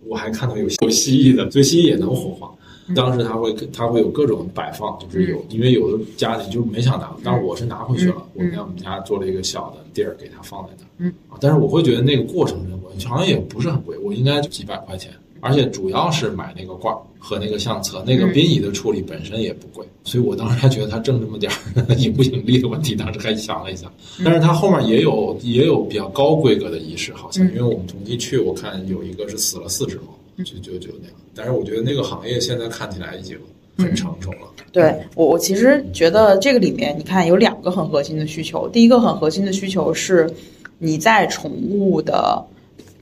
[0.09, 2.53] 我还看到有有蜥蜴的，所以蜥蜴也能火化。
[2.95, 8.25] 当时他会他会有各种摆放，就是有，因为有的家里就没想拿，但是我是拿回去了。
[8.35, 10.89] 我在我们家做了一个小的地儿，给它放在那儿。
[10.99, 12.59] 嗯，但是我会觉得那个过程
[13.05, 15.13] 好像也不是很贵，我应该就几百块钱。
[15.47, 23.91] 而且主要是买那个罐和那个相册，那个殡仪的处理本身也不贵，所以我当时还觉得他挣这么点儿 盈不盈利的问题，当时还想了一下。
[24.25, 31.17] 但是他后面也有也有比较高规格的仪式，好像因为我们同期去，我看有一个是死了四只猫，就就就那样。
[31.35, 33.37] 但是我觉得那个行业现在看起来已经
[33.79, 34.39] 很成熟了。
[34.73, 40.29] 对我我其实觉得这个里面你看有两个很核心的需求，第一个很核心的需求是
[40.79, 42.45] 你在宠物的。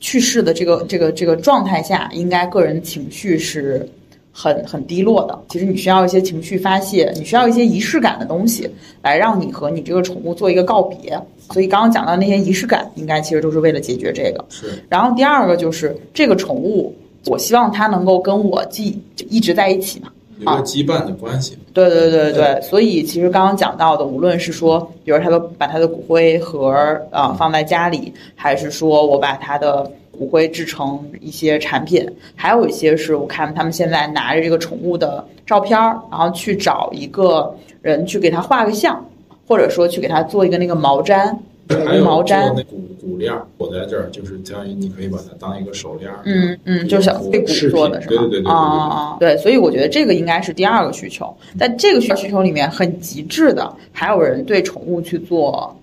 [0.05, 3.89] 去世的这个这个这个状态下，应该个人情绪是
[4.31, 5.41] 很很低落的。
[5.49, 8.69] 其实你需要一些情绪发泄，你需要一些仪式感的东西，
[9.01, 11.19] 来让你和你这个宠物做一个告别。
[11.53, 14.45] 所以刚刚讲到那些仪式感，应该其实都是为了解决这个。
[14.51, 14.85] 是。
[14.91, 20.13] 然后第二个就是这个宠物，我希望它能够跟我既就一直在一起嘛。
[20.39, 21.57] 一个羁绊的关系。
[21.73, 26.71] 对对对对，所以其实刚刚讲到的，无论是说，比如他的把他的骨灰盒
[27.11, 39.05] 啊放在家里，还是说我把他的骨灰制成一些产品，还有一些是我看他们现在拿着这个宠物的照片儿，然后去找一个人去给他画个像，
[39.47, 41.37] 或者说去给他做一个那个毛毡。
[41.69, 46.11] 还有毛毡、骨骨链裹在这儿，就是相当于你可以把它当一个手链。
[46.25, 48.23] 嗯嗯，就是小碎骨做的是吧？
[48.23, 49.17] 对对对啊啊啊！
[49.19, 51.35] 对，所以我觉得这个应该是第二个需求。
[51.59, 55.75] 在这个需需求里面，很极致的，还有人对宠物去做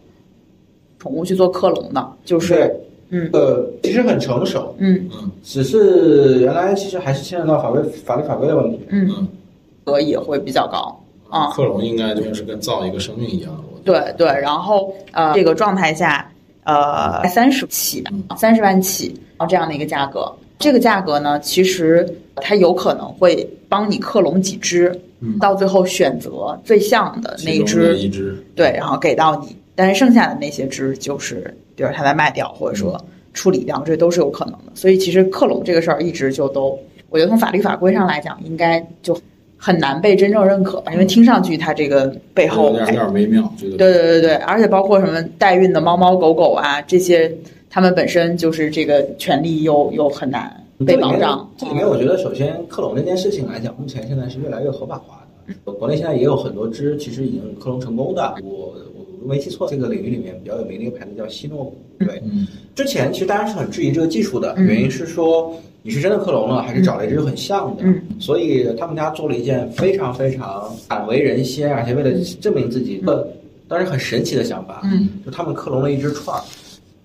[1.00, 2.72] 宠物去做克隆的，就是
[3.10, 4.76] 嗯呃，其实很成熟。
[4.78, 8.80] 嗯嗯，只是原来其实还是牵扯到法规法律法规的问题。
[8.90, 9.28] 嗯，
[9.86, 11.50] 额也会比较高啊。
[11.54, 13.52] 克隆应该就是跟造一个生命一样。
[13.84, 16.30] 对对，然后呃，这个状态下，
[16.64, 18.04] 呃，三十起，
[18.38, 24.98] 三十万起，然后这样的一个价格，这个价格呢，其实它有可能会帮你克隆几只，
[25.40, 33.00] 到最后选择最像的那一只，一只，对，然后给到你，但是剩下的那些只就是，比如它在卖掉，或者说
[33.34, 34.72] 处理掉，这都是有可能的。
[34.76, 36.78] 所以其实克隆这个事儿一直就都，
[37.10, 39.20] 我觉得从法律法规上来讲，应该就。
[39.64, 43.48] 很难被真正认可吧，因为听上去它这个背后有点微妙。
[43.60, 47.32] 对对对对，而且包括什么代孕的猫猫狗狗啊，这些
[47.70, 50.52] 他们本身就是这个权利又又很难
[50.84, 51.48] 被保障。
[51.58, 55.72] 这里面我觉得，首先克隆这件事情来讲，目前现在是越来越合法化的。
[55.74, 58.34] 国内现在也有很多只其实已经克隆成功的。
[58.42, 58.91] 我我
[59.24, 61.74] 没记错，这个领域里面比较有名的一个牌子叫希诺。
[62.00, 62.22] 对，
[62.76, 65.54] 之前其实大家是很质疑这个技术的，原因是说。
[65.84, 67.82] 你是真的克隆了，还是找了一只很像的？
[67.82, 73.28] 嗯，所以他们家做了一件非常非常敢为人先，而且为了证明自己的，
[73.68, 74.82] 当然很神奇的想法。
[74.84, 76.44] 嗯，就他们克隆了一只串儿，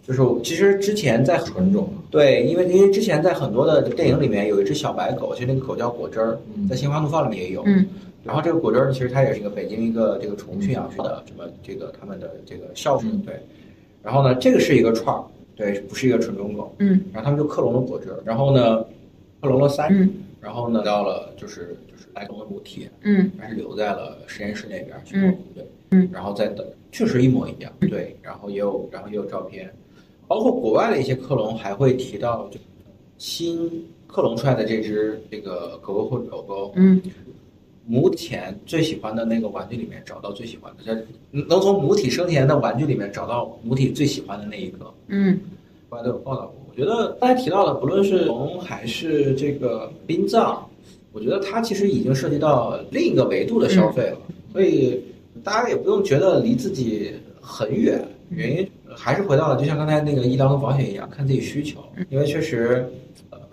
[0.06, 7.62] 就是其实之前在纯种对，因为因为之前在很多的电影里面有一只小白狗，其实那个狗叫果汁儿，在《心花怒放》里面也有。
[7.64, 7.86] 嗯，
[8.26, 13.40] 然后这个果汁儿其实它也是一个北京一个这个宠物驯养区的什么这个他们的这个校训对，
[14.02, 15.24] 然后呢，这个是一个串儿。
[15.54, 16.70] 对，不是一个纯种狗。
[16.80, 18.84] 嗯，然后他们就克隆了果汁，然后呢，
[19.40, 29.72] 克隆了三，嗯，然后呢，到了就是就是来龙的母体，嗯，还是留在了实验室那边去，嗯，对，嗯，然后再等，确实一模一样，对，然后也有，然后也有照片，
[30.28, 32.60] 包括国外的一些克隆还会提到，就
[33.16, 37.00] 新克隆出来的这只这个狗狗或者狗狗，嗯。
[37.88, 44.92] 母体最喜欢的那个玩具里面找到最喜欢的，能从母体生前的玩具里面找到母体最喜欢的那一个。
[45.06, 45.38] 嗯，
[45.88, 46.54] 国外都有报道过。
[46.68, 50.58] 我觉得刚才提到的，不论是龙还是这个殡葬，
[51.12, 54.18] 我觉得它其实已经涉及到另一个维度的消费了。
[54.52, 55.00] 所以
[55.44, 61.78] 大家也不用觉得离自己很远，原因还是回到了，就像刚才那个医疗和保险一样，看自己需求。
[62.10, 62.84] 因为确实。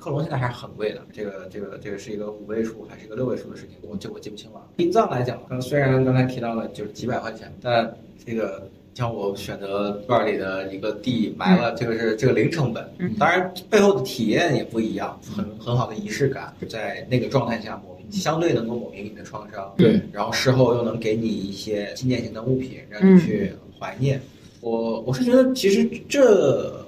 [0.03, 4.61] 克隆现在还是很贵的，这个这个这个是一个五位数还是一个六位数的事情，我这我记不清了。
[4.75, 7.89] 殡葬来讲，刚虽然刚才提到了就是几百块钱，但
[8.25, 12.85] 这个像我选择院里的一个地埋了，这个是这个零成本，
[13.17, 24.21] 当然背后的体验也不一样，很很好的仪式感，在那个状态下抹平，相对能够抹平你的创伤，对，然后事后又能给你一些纪念性的物品，让你去怀念。
[24.59, 26.82] 我我是觉得其实这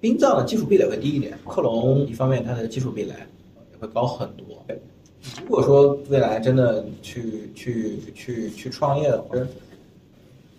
[0.00, 4.46] 殡葬的基础壁垒会低一点，克隆一方面它的基础壁垒也会高很多。
[5.42, 9.36] 如果说未来真的去去去去创业的话，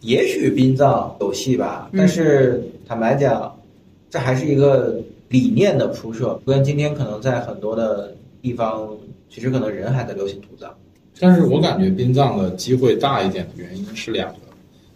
[0.01, 3.55] 也许殡葬有戏吧，但是坦白讲，
[4.09, 4.99] 这还是一个
[5.29, 8.95] 理念的铺设，跟今天可能在很多的地方，
[9.29, 10.71] 其实可能人还在流行土葬。
[11.19, 14.39] 但是我感觉殡葬的机会大一点的原因是两个，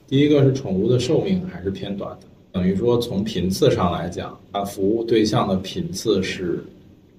[0.08, 6.64] 第一个是宠物的寿命还是偏短的，等于说从频次上来讲，它服务对象的频次是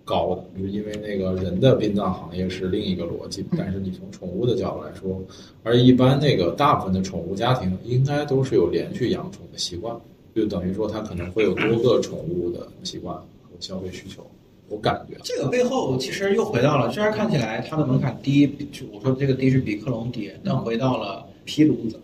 [0.03, 5.23] 高的，就是因为那个人的殡葬行业是另一个逻辑，但是你从宠物的角度来说，
[5.63, 9.95] 而一般那个大部分的宠物家庭应该都是有连续养宠的习惯，
[10.35, 14.27] 就等于说它可能会有多个宠物的习惯和消费需求。
[14.71, 22.01] 我感觉这个背后其实又回到了，虽然看起来它的门槛低，就我说这个低是比克隆低，但回到了皮炉子。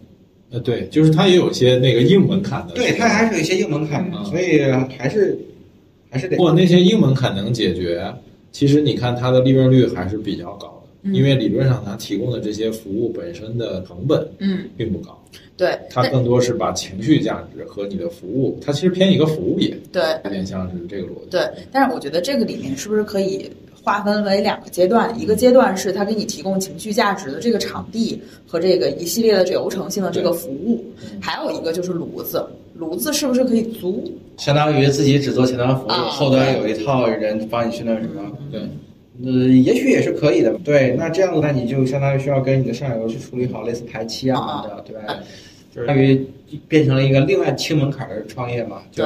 [0.53, 2.75] 呃，对，就是它也有一些那个硬门槛的。
[2.75, 4.61] 对，它还是有一些硬门槛的，所以
[4.99, 5.39] 还是
[6.11, 6.37] 还是得。
[6.37, 8.13] 不，那些硬门槛能解决，
[8.53, 15.19] 其实你看它的利润率还是比较高的，因为理论上它提供的这些服务本身的成本嗯并不高。
[15.57, 21.31] 对，它更多是把情绪价值和你的服务，它其实偏一个服务业，对，有点像是这个逻辑。
[21.31, 23.49] 对，但是我觉得这个里面是不是可以
[23.83, 25.13] 划分为两个阶段？
[25.21, 30.85] 一个阶段是他给你提供情绪价值的这个场地和这个一系列的流程性的这个服务，
[31.21, 34.05] 还有一个就是炉子，炉子是不是可以租？
[34.39, 38.23] 相当于自己只做前端服务，后端有一套人帮你去那什么？
[38.51, 38.61] 对，
[39.25, 40.53] 呃，也许也是可以的。
[40.65, 45.19] 对，那这样子，那你就相当于需要跟你的上游去处理好类似排期啊什么的，对吧？
[45.75, 46.25] 就相当于
[46.69, 49.05] 变成了一个另外轻门槛的创业嘛，就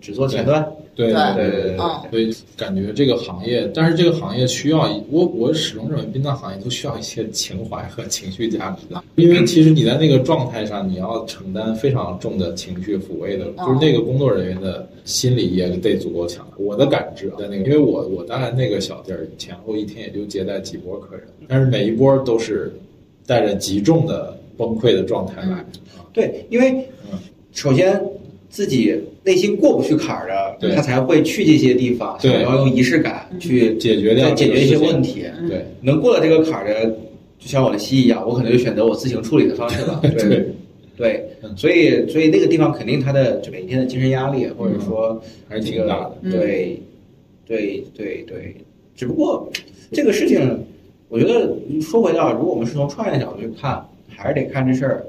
[0.00, 0.64] 只做前端。
[0.94, 2.10] 对对对对对。
[2.10, 16.46] 所以感觉这个行业，但是这个行业需要我，我始终认为殡葬行业都需要一些情怀和情绪价值的，因为其实你在那个状态上，你要承担非常重的情绪抚慰的，就是那个工作人员的心理也得足够强。
[16.58, 22.70] 我的感知在那个，因为我我大概那个小地儿前后一天也就接待几波客人，但是每一波都是
[23.26, 25.64] 带着极重的崩溃的状态来。
[26.12, 26.86] 对，因为
[27.52, 28.00] 首先
[28.48, 30.28] 自己内心过不去坎儿
[30.60, 35.24] 的，他才会去这些地方，想要用仪式感去解决掉解决一些问题。
[35.48, 36.90] 对，能过了这个坎儿的，
[37.38, 40.00] 就像我的蜥蜴一样，我可能就选择我自行处理的方式了。
[40.18, 40.48] 对，
[40.96, 41.24] 对，
[41.56, 46.30] 所以所以那个地方肯定他的就每天的精神压力，或者说还是挺大的。
[46.30, 46.78] 对，
[47.46, 48.54] 对，对，对。
[48.94, 49.50] 只不过
[49.90, 50.64] 这个事情，
[51.08, 53.82] 我觉得说回到，如果我们是从创业角度去看，
[54.16, 55.04] 还是得看这事儿。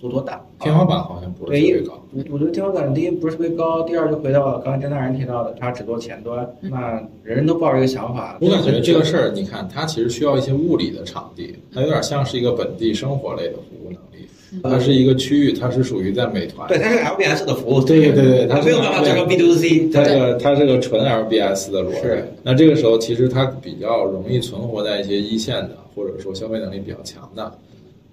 [0.00, 0.40] 做多大？
[0.60, 2.00] 天花板好像不是特别高。
[2.30, 6.92] 我觉得天花板第一不是特别高，第二就回到刚才张大人提到的，他只做前端，那
[7.24, 8.38] 人人都抱着一个想法。
[8.40, 14.28] 我感觉这个事儿，你看，它其实需要一些物理的场地，它有点像是一个本地生活类的服务能力。
[14.62, 16.68] 它是一个区域，它是属于在美团。
[16.68, 17.82] 对，它是 LBS 的服务。
[17.82, 19.88] 对对对，它没有办法做成 B to C。
[19.90, 22.02] 它这个它是个纯 LBS 的逻辑。
[22.02, 22.24] 是。
[22.44, 27.52] 那这个时候，其实它比较容易存活在一些一线的，或者说消费能力比较强的，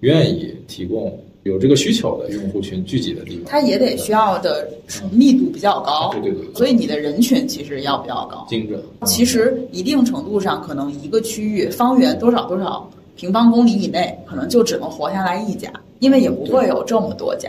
[0.00, 1.18] 愿意提供。
[1.42, 4.68] 有这个需求的用户群聚集的地方，它也得需要的
[5.12, 8.82] 密度比较高，对对对，所以你的人群其实要比较高，精准。
[9.04, 17.48] 其实一定程度上，可能一个区域方圆多少多少平方公里以内，可能就只能活下来一家，因为也不会有这么多家。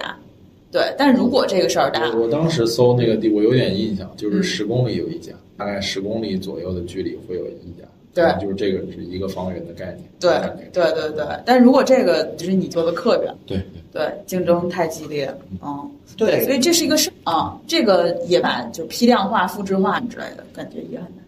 [0.72, 7.84] 对，但如果这个事儿大，我当时搜那个地，我有点印象，就是十公里有一家，大概十公里左右的距离会有一家。
[8.18, 10.00] 对，就是这个是一个方圆的概念。
[10.20, 10.32] 对，
[10.74, 11.26] 对，对，对。
[11.46, 21.24] 但如果这个就是你做的客源，对，对，竞争太激烈，嗯，对，所以这是一个是啊，这个也把就批量化、复制化之类的感觉也很难。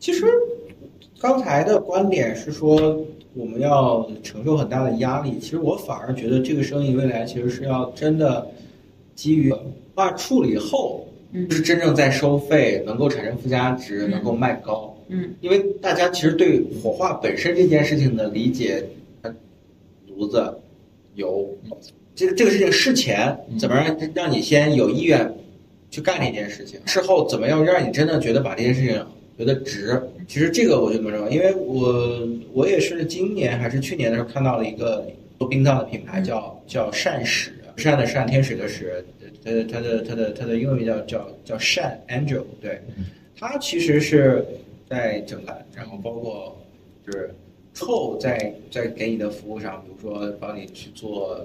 [0.00, 0.26] 其实
[1.20, 3.00] 刚才的观点是说
[3.34, 8.44] 我们要承受很大的压力，其实我反而觉得这个生意未来其实是要真的
[9.14, 9.54] 基于
[9.94, 11.06] 化处理后，
[11.48, 14.92] 是真正在收费，能够产生附加值，能够卖高。
[15.08, 18.84] 嗯，因为大家其实对火化本身这件事情的理解，
[20.06, 20.54] 炉子、
[21.14, 21.48] 油，
[22.14, 25.32] 这个这个事情事前怎么让让你先有意愿
[25.90, 29.02] 去干这件事情，事后怎么样让你真的觉得把这件事情
[29.38, 29.98] 觉得值？
[30.26, 35.06] 其实这个我就么认为，因为我我也是今年还是去年的时候看到了一个
[35.38, 39.02] 做殡葬的品牌，叫叫善使，善的善，天使的使，
[39.42, 42.78] 它的它的它的它的英文名叫叫叫善 Angel，对，
[43.38, 44.44] 它其实是。
[44.88, 46.56] 在整个，然后包括
[47.06, 47.34] 就是
[47.78, 51.38] 后在在给你的服务上，比如说帮你去做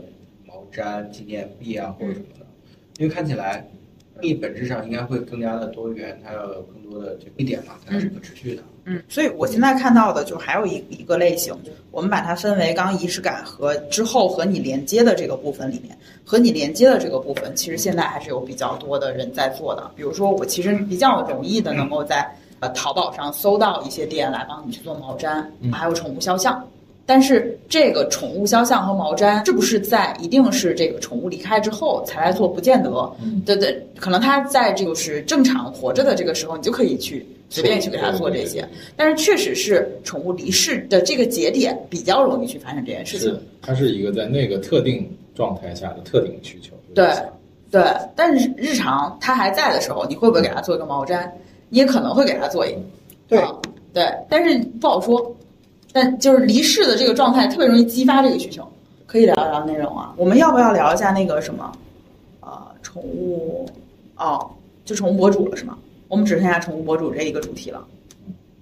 [0.46, 2.46] 毛毡、纪念币啊或者什么的，
[2.98, 3.68] 因为看起来，
[4.22, 8.64] 你本质上应该会更加的多元，它要有更多的这一点嘛，它是可持续的。
[8.86, 11.56] 嗯，所以我现在看到的就还有一一个类型，
[11.90, 19.90] 我们把它分为刚仪式感和之后和你连接的这个部分里面，和你连接的这个部分，其实现在还是有比较多的人在做的。
[19.96, 22.30] 比如说，我其实比较容易的能够在
[22.64, 26.66] 呃淘宝上搜到一些店来帮你去做毛毡，还有宠物肖像。
[27.06, 32.48] 但是这个宠物肖像和毛毡是不是在一定是这个宠物离开之后才来做？
[32.48, 32.90] 不见得，
[33.46, 38.66] 对对，可能它在这个是正常活着的这个时候，你就可以去随便去给它做这些。
[38.96, 43.28] 但是确实是宠物离世的这个节点比较容易去发生这件事情。
[43.28, 45.06] 是，它是一个在那个特定
[45.36, 46.72] 状态下的特定需求。
[46.96, 47.12] 对
[47.70, 47.84] 对，
[48.16, 51.28] 但是日常它还在的时候，你会不会给它做一个毛毡？
[51.74, 52.78] 你也可能会给他做一个。
[53.28, 53.44] 对
[53.92, 55.36] 对，但是不好说。
[55.92, 58.68] 但就是离世的这个状态特别容易激发这个需求，
[59.08, 60.14] 可以聊一聊内容啊。
[60.18, 61.72] 我们要不要聊一下那个什么，
[62.42, 63.68] 呃，宠物
[64.18, 64.48] 哦，
[64.86, 65.76] 就宠物博主了是吗？
[66.08, 67.84] 我们只剩下宠物博主这一个主题了。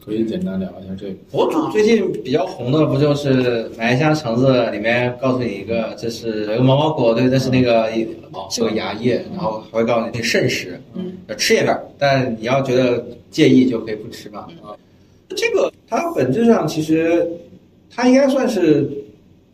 [0.04, 1.14] 可以简单聊一下这个。
[1.32, 7.84] 博主最近比较红的不就是买一箱橙子，里面告诉你一个这是有个毛毛果，对，这是那个
[8.32, 14.48] 哦，是个芽叶，然后还会告诉你那肾食，嗯，要吃一点，但你要觉得介意就可以不吃嘛。
[14.64, 14.74] 啊。
[15.36, 17.26] 这个它本质上其实，
[17.90, 18.90] 它应该算是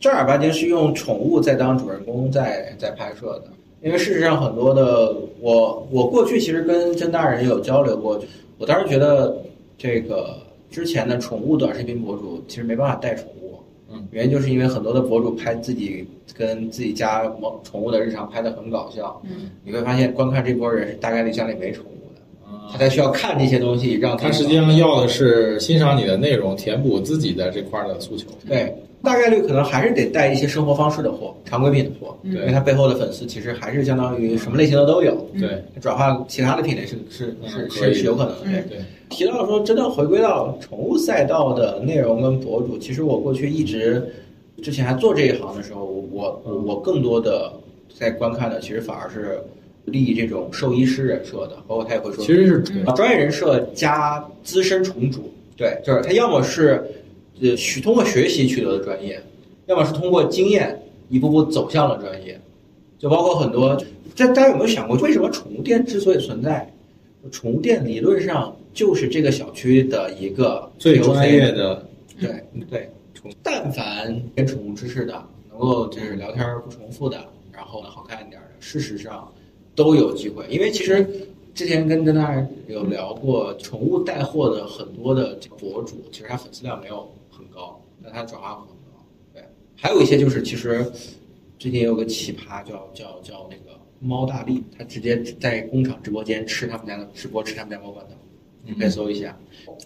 [0.00, 3.44] 正儿八经是用宠物在当主人公在在拍摄的。
[3.80, 8.20] 因为事实上很多的我我过去其实跟甄大人有交流过，
[8.58, 9.36] 我当时觉得
[9.78, 10.36] 这个
[10.68, 13.54] 之前的宠物短视频博主其实没办法带宠物，
[13.90, 16.04] 嗯，原因就是因为很多的博主拍自己
[16.36, 22.20] 跟自己家猫宠物的日常拍的很搞笑，嗯，你会发现观看这波人是大概率家里没宠物的。
[22.70, 28.26] 他才需要看这些东西，让他实际上要的是欣赏你的内容，填补自己的这块的诉求。
[28.46, 35.26] 对，大概率可能还是得带一些生活方式的货，常规品的货，因为它背后的粉丝其实还是相当于什么类型的都有。
[35.38, 38.62] 对，转化其他的品类是是是是是有可能的。
[38.68, 38.78] 对，
[39.08, 44.06] 提到说真的回归到宠物赛道的内容跟博主，其实我过去一直
[44.62, 47.52] 之前还做这一行的时候，我我更多的
[47.98, 49.38] 在观看的其实反而是。
[49.90, 52.60] 立这种兽医师人设的，包括他也会说，其实是
[52.94, 56.84] 专业人设加资深宠主，对，就是他要么是
[57.40, 59.22] 呃学通过学习取得的专业，
[59.66, 62.40] 要么是通过经验一步步走向了专业，
[62.98, 63.76] 就包括很多，
[64.14, 66.72] 这大家有没有想过，为什么宠物店之所以存在？
[67.30, 71.86] 宠物店理论上就是这个小区的一个最专业的，
[72.20, 72.90] 对对，
[73.42, 77.18] 但凡跟宠物知识的，能够就是聊天不重复的，
[77.52, 79.30] 然后呢好看一点的，事实上。
[79.74, 81.06] 都有机会，因为其实
[81.54, 87.08] 之前跟跟大家有聊过，宠物带货的很多的博主，其实他粉丝量没有
[87.38, 88.74] 很高，但它转化很高。
[89.32, 89.42] 对，
[89.76, 90.84] 还有一些就是其实
[91.58, 98.14] 最近也有个奇葩，叫叫叫那个猫大力，他直接在工厂直播间吃他们家的直播，吃他们家猫罐头，
[98.64, 99.36] 你可以搜一下。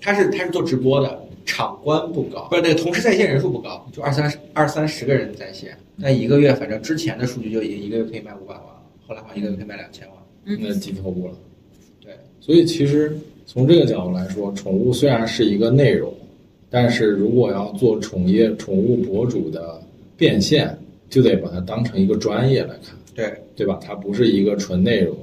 [0.00, 8.82] 他是他是做直播的，场观不高，不是那个同时在线人数不高，就二三二三十个人在线，那一个月反正之前的数据就已经一个月可以卖五百万了。
[9.06, 11.34] 后来好像一个月可以卖两千万，那几头部了。
[12.00, 16.14] 对，所以其实从这个角度来说，宠物虽然是一个内容，
[16.72, 19.80] 但是如果要做宠业宠物博主的
[20.16, 20.76] 变现，
[21.10, 22.96] 就得把它当成一个专业来看。
[23.14, 23.78] 对，对吧？
[23.80, 25.14] 它不是一个纯内容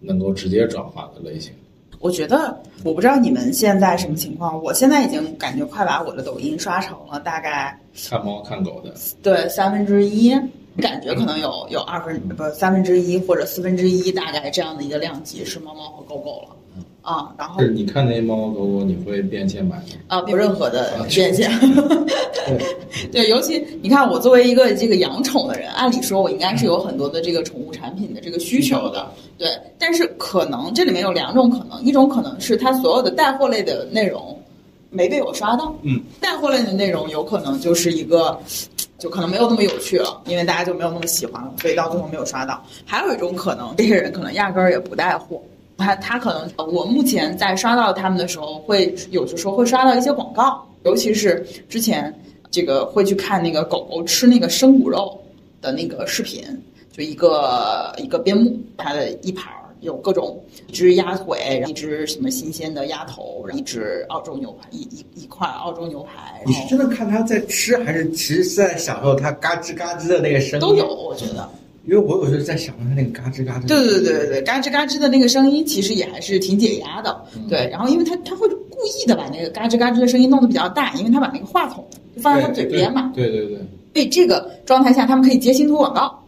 [0.00, 1.50] 能够直接转化的类型。
[1.98, 2.54] 我觉得，
[2.84, 7.74] 我不知道你们现在什么情况，我现在已经感觉快把我的抖音刷成了大概
[8.08, 10.32] 看猫看狗的，对三分之一。
[10.78, 19.82] 感觉可能有有二分不三分之一或者四分之一，大概这样的一个量级是猫猫和狗狗了，啊，然后是你看那些猫猫狗狗，你会变现买吗？
[20.08, 21.48] 啊，没有任何的变现。
[23.12, 29.06] 对，尤其你看我作为一个这个养宠的人，按理说我应该是有很多的这个宠物产品的这个需求的，
[29.38, 29.48] 对，
[29.78, 34.36] 但是可能这里面有两种可能，一种可能是它所有的带货类的内容
[34.90, 38.36] 没被我刷到，嗯，带货类的内容有可能就是一个。
[38.98, 42.64] 就可能没有那么有趣了，因为大家就没有那么喜欢了，所以到最后没有刷到。
[42.86, 45.38] 还有一种可能，这些人可能压根儿也不带货，
[45.76, 52.14] 他他可能我目前在刷到他们的时候，会有的时候会刷到一些广告，尤其是之前
[52.50, 55.20] 这个会去看那个狗狗吃那个生骨肉
[55.60, 56.42] 的那个视频，
[56.92, 59.62] 就一个一个边牧，它的一盘儿。
[59.82, 66.42] 有各种一只鸭腿，一只什么新鲜的鸭头，一只澳洲牛排，一一一块澳洲牛排。
[66.46, 70.66] 你是真的看它在吃，还是其实是在享受它嘎吱嘎吱的那个声音？
[70.66, 71.48] 都有，我觉得。
[71.86, 73.68] 因为我有时候在享受它那个嘎吱嘎吱。
[73.68, 77.24] 对对对对对，嘎吱嘎吱的那个声音，其实也还是挺解压的。
[77.48, 81.84] 对，然后因为它它会故意的把那个嘎吱嘎吱的声音弄得比较大，因为它把那个话筒
[82.14, 83.12] 就放在它嘴边嘛。
[83.14, 83.58] 对对对。
[83.94, 86.22] 所以这个状态下，他们可以接新图广告。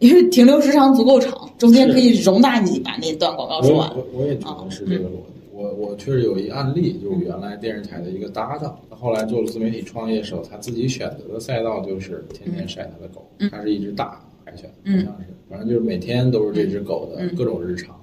[0.00, 3.88] 因为停留时长足够长，中间可以容纳你把那段广告说完。
[3.96, 5.34] 我我也觉得是这个逻辑。
[5.52, 14.20] 我我确实有一案例，就是原来电视台的一个搭档，他后来做了自媒体创业时候，他自己选择的赛道就是天天晒他的狗，他是一只大
[14.54, 14.70] 海犬，
[15.06, 17.96] 好像是，反正就是每天都是这只狗的各种日常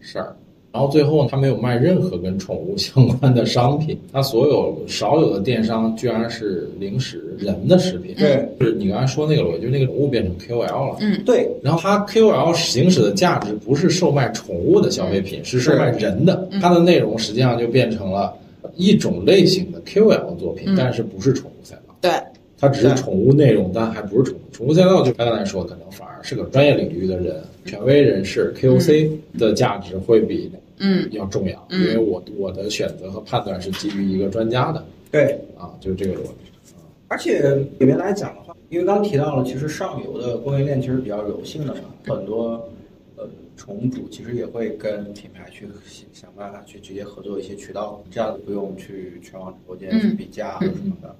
[0.00, 0.34] 事儿。
[0.70, 8.14] 然后最后他没有卖任何跟宠物相关的商品，他所有少有的电商居然是零食人的食品。
[8.16, 10.96] 对，就是你刚才说那个逻辑，就是那个宠物变成 KOL 了。
[11.00, 11.50] 嗯，对。
[11.62, 16.46] 然后他 KOL 行使的价值不是售卖宠物的消费品，是售卖人的。
[16.60, 18.34] 它的内容实际上就变成了
[18.76, 21.94] 一种类型的 KOL 作品，但是不是宠物赛道。
[22.02, 22.12] 对。
[22.58, 24.42] 它只是宠物内容，但还不是宠物。
[24.52, 34.84] 宠物赛道就刚才说，可能反而是个专业领域的人、权威人士 KOC 的价值会比嗯要重要，因为我我的选择和判断是基于一个专家的。
[35.10, 36.72] 对啊，就是这个逻辑。
[37.06, 42.68] 而且里面来讲的话，因为刚提到了，其实上游的供应链其实比较柔性的嘛，很多
[43.16, 43.24] 呃
[43.56, 45.66] 宠物主其实也会跟品牌去
[46.12, 51.14] 想办法去直接合作一些渠道，这样子不用去全网直播间去比价或者什么的。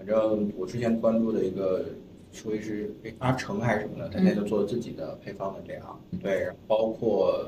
[0.00, 1.84] 反正我之前关注的一个
[2.32, 7.44] 兽医师阿成还是什么的，他现在就做自己的配方的这样，对，包括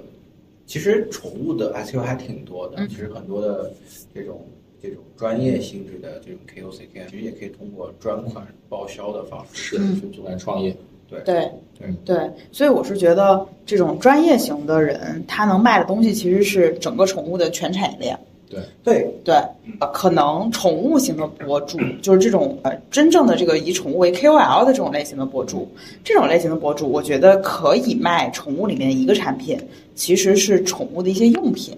[0.67, 3.73] 其实宠物的 SU 还挺多的，其实很多的
[4.15, 4.45] 这种
[4.83, 10.77] 这种专业性质的这种 KOCK，其实也可以通过专款报销的方式去做来创业。
[11.09, 11.23] 对。
[11.25, 11.51] 对。
[11.79, 11.95] 对。
[12.05, 18.19] 对，所以我是觉得这种专业型的人，他能卖的东西其实是整个宠物的全产业链。
[18.53, 18.61] 对。
[18.85, 19.35] 对对，
[19.81, 25.67] 呃，可能宠物型的博主，就是这种呃真正的这个以宠物为 KOL 的这种类型的博主，
[26.05, 29.59] 这种类型的博主，我觉得可以卖宠物里面一个产品，
[29.95, 31.75] 其实是宠物的一些用品。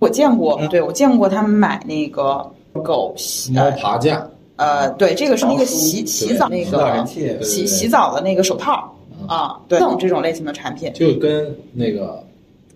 [0.00, 3.14] 我见过，对我见过他们买那个狗
[3.52, 7.06] 猫爬架，呃，对，这个是那个洗洗澡那个
[7.40, 8.92] 洗洗澡的那个手套
[9.28, 12.22] 啊，对，这种这种类型的产品，就跟那个。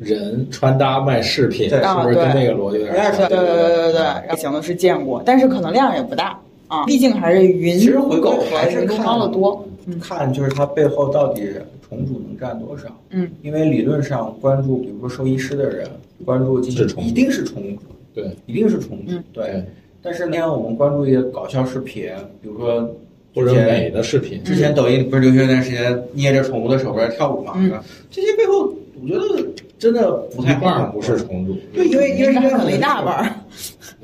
[0.01, 3.29] 人穿搭卖饰品，是不是跟那个逻辑有点像？
[3.29, 9.63] 对对对对对，类型的是见过，但是可能量也不大啊，毕竟还是云其实回购还是猫的多。
[10.01, 11.53] 看就是它背后到底
[11.87, 12.85] 宠主能占多少？
[13.11, 15.87] 嗯，因为理论上关注，比如说兽医师的人
[16.25, 17.83] 关注进去一定是宠物主，
[18.15, 19.63] 对，一定是宠物主，对。
[20.03, 22.89] 但是那天我们关注一些搞笑视频，比如说
[23.35, 27.53] 或者美的视频，之前抖音不是流行一段时间捏着宠物的手边跳舞嘛？
[27.57, 27.73] 嗯，
[28.11, 28.73] 这些背后
[29.03, 29.45] 我觉得。
[29.81, 33.35] 真的不太半不是重组，对，因为因为可能一大半儿，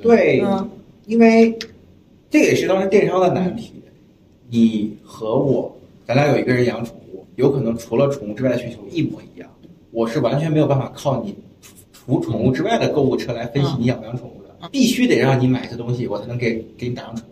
[0.00, 0.42] 对，
[1.04, 1.54] 因为
[2.30, 3.72] 这也是当时电商的难题。
[4.48, 9.50] 你和我，咱俩有一个人养宠物，有可能除了宠物之外的需求一模一样，
[9.90, 11.36] 我是完全没有办法靠你
[11.92, 17.24] 除宠物之外的购物车来分析你养不养宠物的，必须得让你买一些东西，我才能给给你打上宠。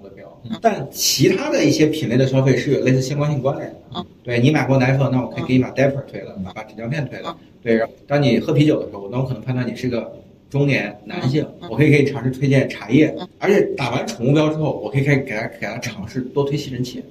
[0.61, 4.07] 但其他的一些品类的消费是有类似相关性关联的。
[4.23, 7.37] 对你买过奶粉，那我可以给你把 diaper 推了，把纸尿片推了。
[7.63, 10.13] 对，当你喝啤酒的时候，那我可能判断你是个
[10.51, 17.03] 中年男性，我可以给你尝试推荐茶叶，而且打完宠物标之后，我可以开始给他给他尝试多推吸尘器，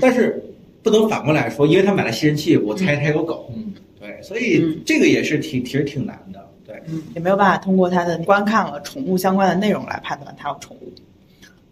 [0.00, 0.42] 但是
[0.82, 3.52] 不能反过来说，因为他买了吸尘器，我猜他有狗，
[4.00, 6.80] 对，所以这个也是挺其实挺难的，对，
[7.14, 10.92] 也没有办法通过他的观看了宠物相关的内容来判断他有宠物，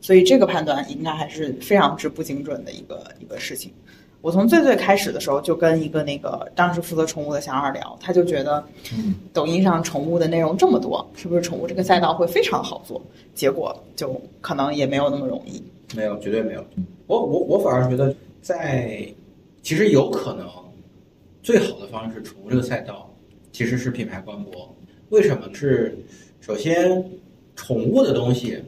[0.09, 3.70] 所以这个判断应该还是非常之不精准的一个一个事情。
[4.22, 8.64] 我从最最开始的时候就跟一个那个当时负责宠物的小二聊，他就觉得，
[9.34, 12.98] 抖音上宠物的内容这么多，是不是宠物这个赛道会非常好做？
[13.34, 15.62] 结果就可能也没有那么容易。
[15.94, 16.64] 没有，绝对没有。
[17.06, 19.06] 我我我反而觉得，在
[19.62, 20.48] 其实有可能
[21.42, 23.14] 最好的方式，宠物这个赛道
[23.52, 24.74] 其实是品牌官博。
[25.11, 25.50] 为什么？
[25.52, 25.98] 是
[26.40, 27.04] 首先，
[27.54, 28.59] 宠物的东西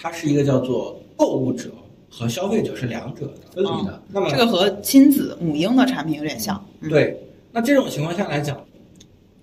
[0.00, 1.70] 它是一个叫做购物者。
[2.12, 6.60] 和消费者是两者的分离的，那么这个和亲子母婴的产品有点像。
[6.88, 7.16] 对，
[7.52, 8.60] 那这种情况下来讲，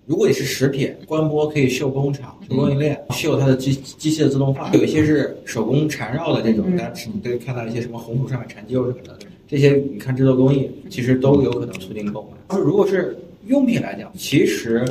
[0.06, 12.58] 如果你是食品，官播可以秀工厂、秀供应链、秀它的机机器的自动化，有一些是手工缠绕的这种，但是你可以看到一些什么红薯上面缠肌肉什么的，这些你看制作工艺，其实都有可能促进购买。
[12.60, 14.86] 如果是用品来讲，其实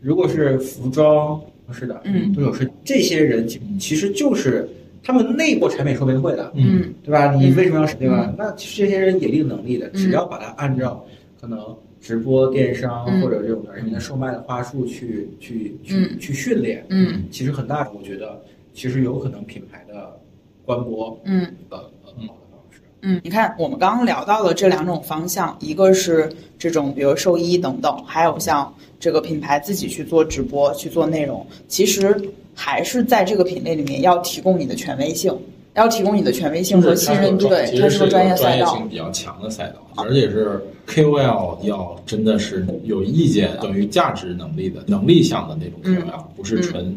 [0.00, 1.38] 如果是服装
[1.70, 3.46] 是的，嗯，都有是这些人
[3.78, 4.66] 其实就是。
[5.04, 7.34] 他们内部产品说明会的，嗯，对吧？
[7.34, 8.32] 你为什么要使对吧？
[8.38, 11.04] 那其实这些人也有能力的，只要把它按照
[11.40, 11.58] 可能
[12.00, 18.40] 直播电商或者这种人民的售卖的话术去去去去训练，嗯，其实很大，我觉得
[18.72, 20.16] 其实有可能品牌的
[20.64, 22.80] 官播，嗯，呃，很好的方式。
[23.00, 32.16] 嗯，你看我们刚刚聊到了这两种方向，一个是这种比如兽医等等，还有像这个品牌自己去做直播去做内容，其实。
[32.54, 35.36] 还是在这个品类里面要提供你的权威性，
[35.74, 37.48] 要提供你的权威性和信任度。
[37.48, 39.86] 对，就是个专业性比较强的赛道。
[39.96, 46.96] 而且是 KOL 要真的是有意见，等于价值能力的，能力向的那种 KOL 不是纯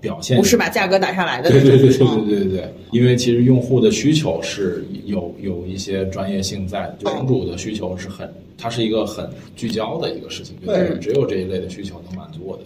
[0.00, 1.50] 表现，不是把价格打下来的。
[1.50, 2.74] 对对对对对对。
[2.92, 6.96] 因为其实用户的需求是有有一些专业性在的。
[7.00, 10.56] 就房主的需求是很，它是一个很聚焦的一个事情。
[10.64, 10.96] 对。
[10.98, 12.62] 只有这一类的需求能满足我的。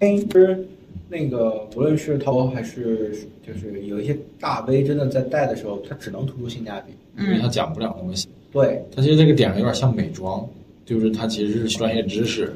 [0.00, 0.66] 其实。
[1.12, 3.14] 那个无论是淘宝还是
[3.46, 8.26] 就是有一些大 V 真的在带的时候，它只能突出性价比，因为它讲不了东西。
[8.50, 10.42] 对，它其实这个点有点像美妆。
[10.84, 12.52] 就是它其实是专业知识，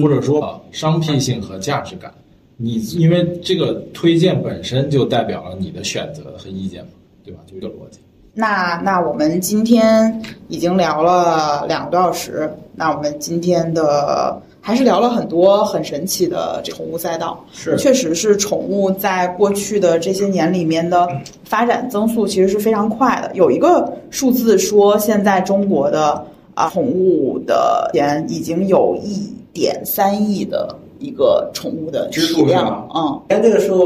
[0.00, 2.12] 或者说商品性和价值感。
[2.58, 6.90] 你因为这个推荐本身就代表了你的选择和意见嘛，
[7.24, 7.40] 对吧？
[7.46, 7.98] 就这个逻辑。
[8.34, 17.44] 那那我们今天已经聊了两个多小时，那我们今天的还是聊了很多很神奇的这宠物赛道。
[17.52, 21.06] 是，确实是宠物在过去的这些年里面的
[21.44, 23.30] 发展增速其实是非常快的。
[23.34, 26.24] 有一个数字说，现在中国的。
[26.54, 33.78] 啊，宠物的钱已经有一点三亿的一个宠物的支出量，嗯，但这个数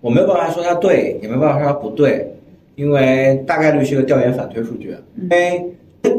[0.00, 2.34] 我没有办法说它对，也没办法说它不对，
[2.76, 4.96] 因为大概率是一个调研反推数据。
[5.20, 5.62] 因为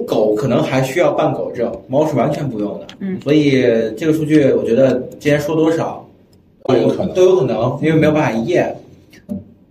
[0.06, 3.62] 狗可能还需要办狗证，猫是完全不用的，嗯，所以
[3.96, 6.08] 这个数据我觉得今天说多少
[6.64, 8.76] 都有可能，都有可能，因为没有办法验。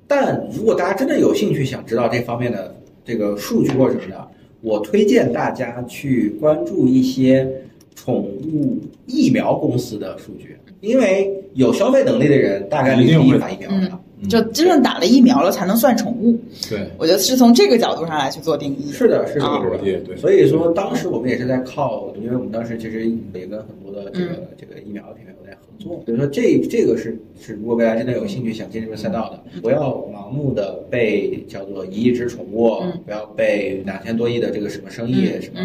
[0.07, 4.29] 但如果大家真的有兴趣想知道这方面的这个数据或者什么的。
[4.63, 7.47] 我推荐大家去关注一些
[7.95, 13.93] 宠物疫苗公司的数据，因为有消费能力的人大概率一定打疫苗的，
[14.29, 16.39] 就真正打了疫苗了才能算宠物。
[16.69, 18.93] 对，我觉得是从这个角度上来去做定义。
[18.93, 19.47] 是的，是的，
[19.83, 20.17] 对对。
[20.17, 26.03] 所以说，当时我们也是在靠，因为我们当时其实也跟很多的这个这个疫苗品牌有在合作。
[26.05, 35.61] 所以说，这这个是是，如果未来真的有兴趣想进这个赛道的，不要盲目的被叫做一亿只宠物，不要被两千多亿的这个什么生意什么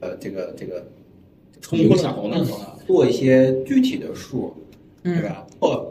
[0.00, 0.84] 呃这个这个
[1.60, 2.44] 冲昏了头脑，
[2.86, 4.54] 做一些具体的数，
[5.02, 5.46] 对吧？
[5.58, 5.90] 或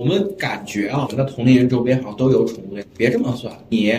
[0.00, 3.90] 我们感觉啊，我们的同龄人周边好像都有宠物的，别这么算，你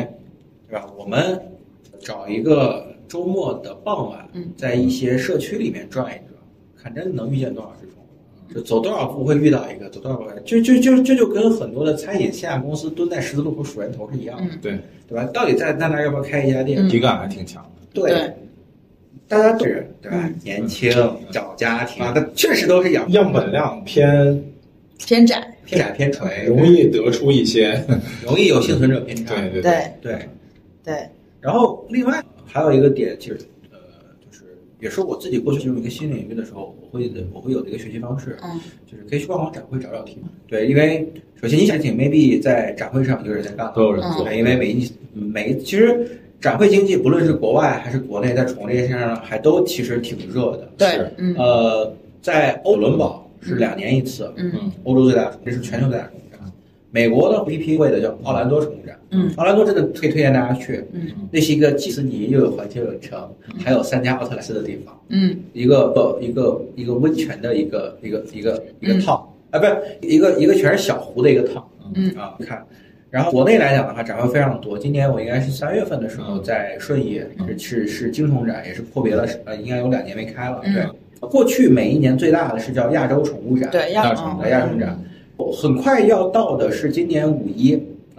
[0.68, 0.84] 对吧？
[0.98, 1.40] 我们
[2.00, 4.28] 找一个周末的傍晚，
[4.58, 6.40] 在一些社区里面转一转，
[6.76, 15.24] 看真的能遇见多少只宠物，就走多少步会遇到一个，走多少步就就就这就跟很多的餐饮线下公司蹲在十字路口数人头是一样的，对对吧？
[15.26, 16.90] 到底在在那要不要开一家店？
[16.90, 18.34] 体感还挺强的，对，
[19.28, 20.28] 大家都是对吧？
[20.44, 24.44] 年轻小家庭啊，它确实都是样样本量偏。
[25.06, 27.84] 偏窄，偏窄偏垂，容易得出一些，
[28.24, 29.36] 容易有幸存者偏差。
[29.36, 29.72] 对对对
[30.02, 30.20] 对
[30.84, 30.96] 对。
[31.40, 33.38] 然后另外还有一个点，其实
[33.72, 33.78] 呃，
[34.30, 34.46] 就是
[34.80, 40.18] 也是我自己过去进入一个新领域的时候，我会的我会有的一个学习方式，嗯，就是可以去逛逛展会找找题。
[40.48, 46.08] 对，因为首先你想请 maybe 在展会上有人在干，都有人做，因为每一每其实
[46.40, 50.70] 展会经济不论是国外还是国内，在宠物这件事上还都其实挺热的。
[50.78, 50.88] 对，
[51.18, 51.92] 嗯，呃，
[52.22, 53.21] 在欧伦堡。
[53.42, 56.40] 是两年一次，嗯，欧洲最大，这是全球最大宠物展。
[56.94, 63.30] 美国的 VP 会的叫奥兰多宠物展，嗯，奥兰多真的可以推荐大家去，嗯，那是一个既斯尼又有环球影城，
[63.64, 72.12] 还有三家奥特莱斯的地方，嗯，一个一个一个温泉的一个一个一个一个套，啊，不是一个一个全是小湖的一个套，嗯。
[72.16, 72.62] 啊，看，
[73.10, 74.78] 然后国内来讲的话，展会非常多。
[74.78, 77.22] 今年我应该是三月份的时候在顺义，
[77.58, 80.86] 是是是金宠展，也是阔别了，呃，应该有两年没开了，对。
[81.30, 85.00] 过去每一年最大的是叫亚洲宠物展，对亚宠物亚宠展，
[85.62, 87.70] 很快要到的是今年五一，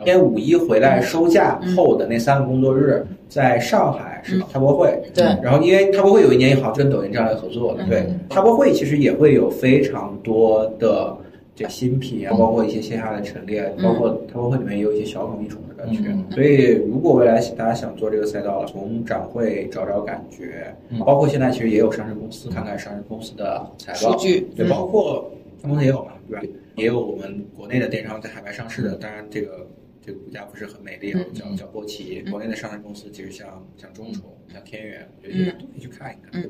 [0.05, 11.16] 因为五一回来收假后的那三个工作日，在上海是开博会，对，然后因为开博会有一年也好跟抖音这样来合作，对，开博会其实也会有非常多的。
[11.55, 16.03] 这新品啊，包括一些线下的陈列，包括它博会里面也有一些小宠、一宠的感觉。
[16.34, 20.74] 所以，如果未来大家想做这个赛道，从展会找找感觉，
[21.05, 24.16] 包括现在其实也有上市公司，看看上市公司的财报，
[24.57, 25.30] 对，包括
[25.61, 26.46] 上公司也有嘛，对吧？
[26.76, 29.66] 也有我们国内的电商在海外上市的，当然这个
[30.00, 32.22] 这个股价不是很美丽，叫叫波奇。
[32.30, 36.42] 国内的上市公司其实像像中宠、像天元，我觉得都可以去看一看。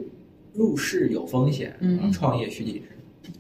[0.55, 1.75] 入市有风险，
[2.13, 2.83] 创业需谨慎。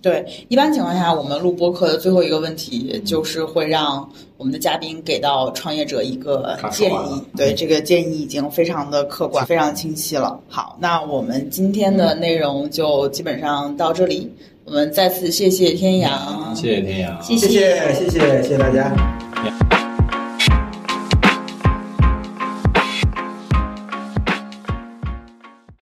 [0.00, 7.22] 对，一般情况下，我们录播客的最后一个问题就是会让我们的嘉宾给到创业者一个建议。
[7.36, 10.40] 对，这个建议已经非常的客观、非常清晰了。
[10.48, 14.32] 好，那我们今天的内容就基本上到这里。
[14.64, 19.21] 我们再次谢谢天阳，谢谢天阳，谢谢谢谢谢谢大家。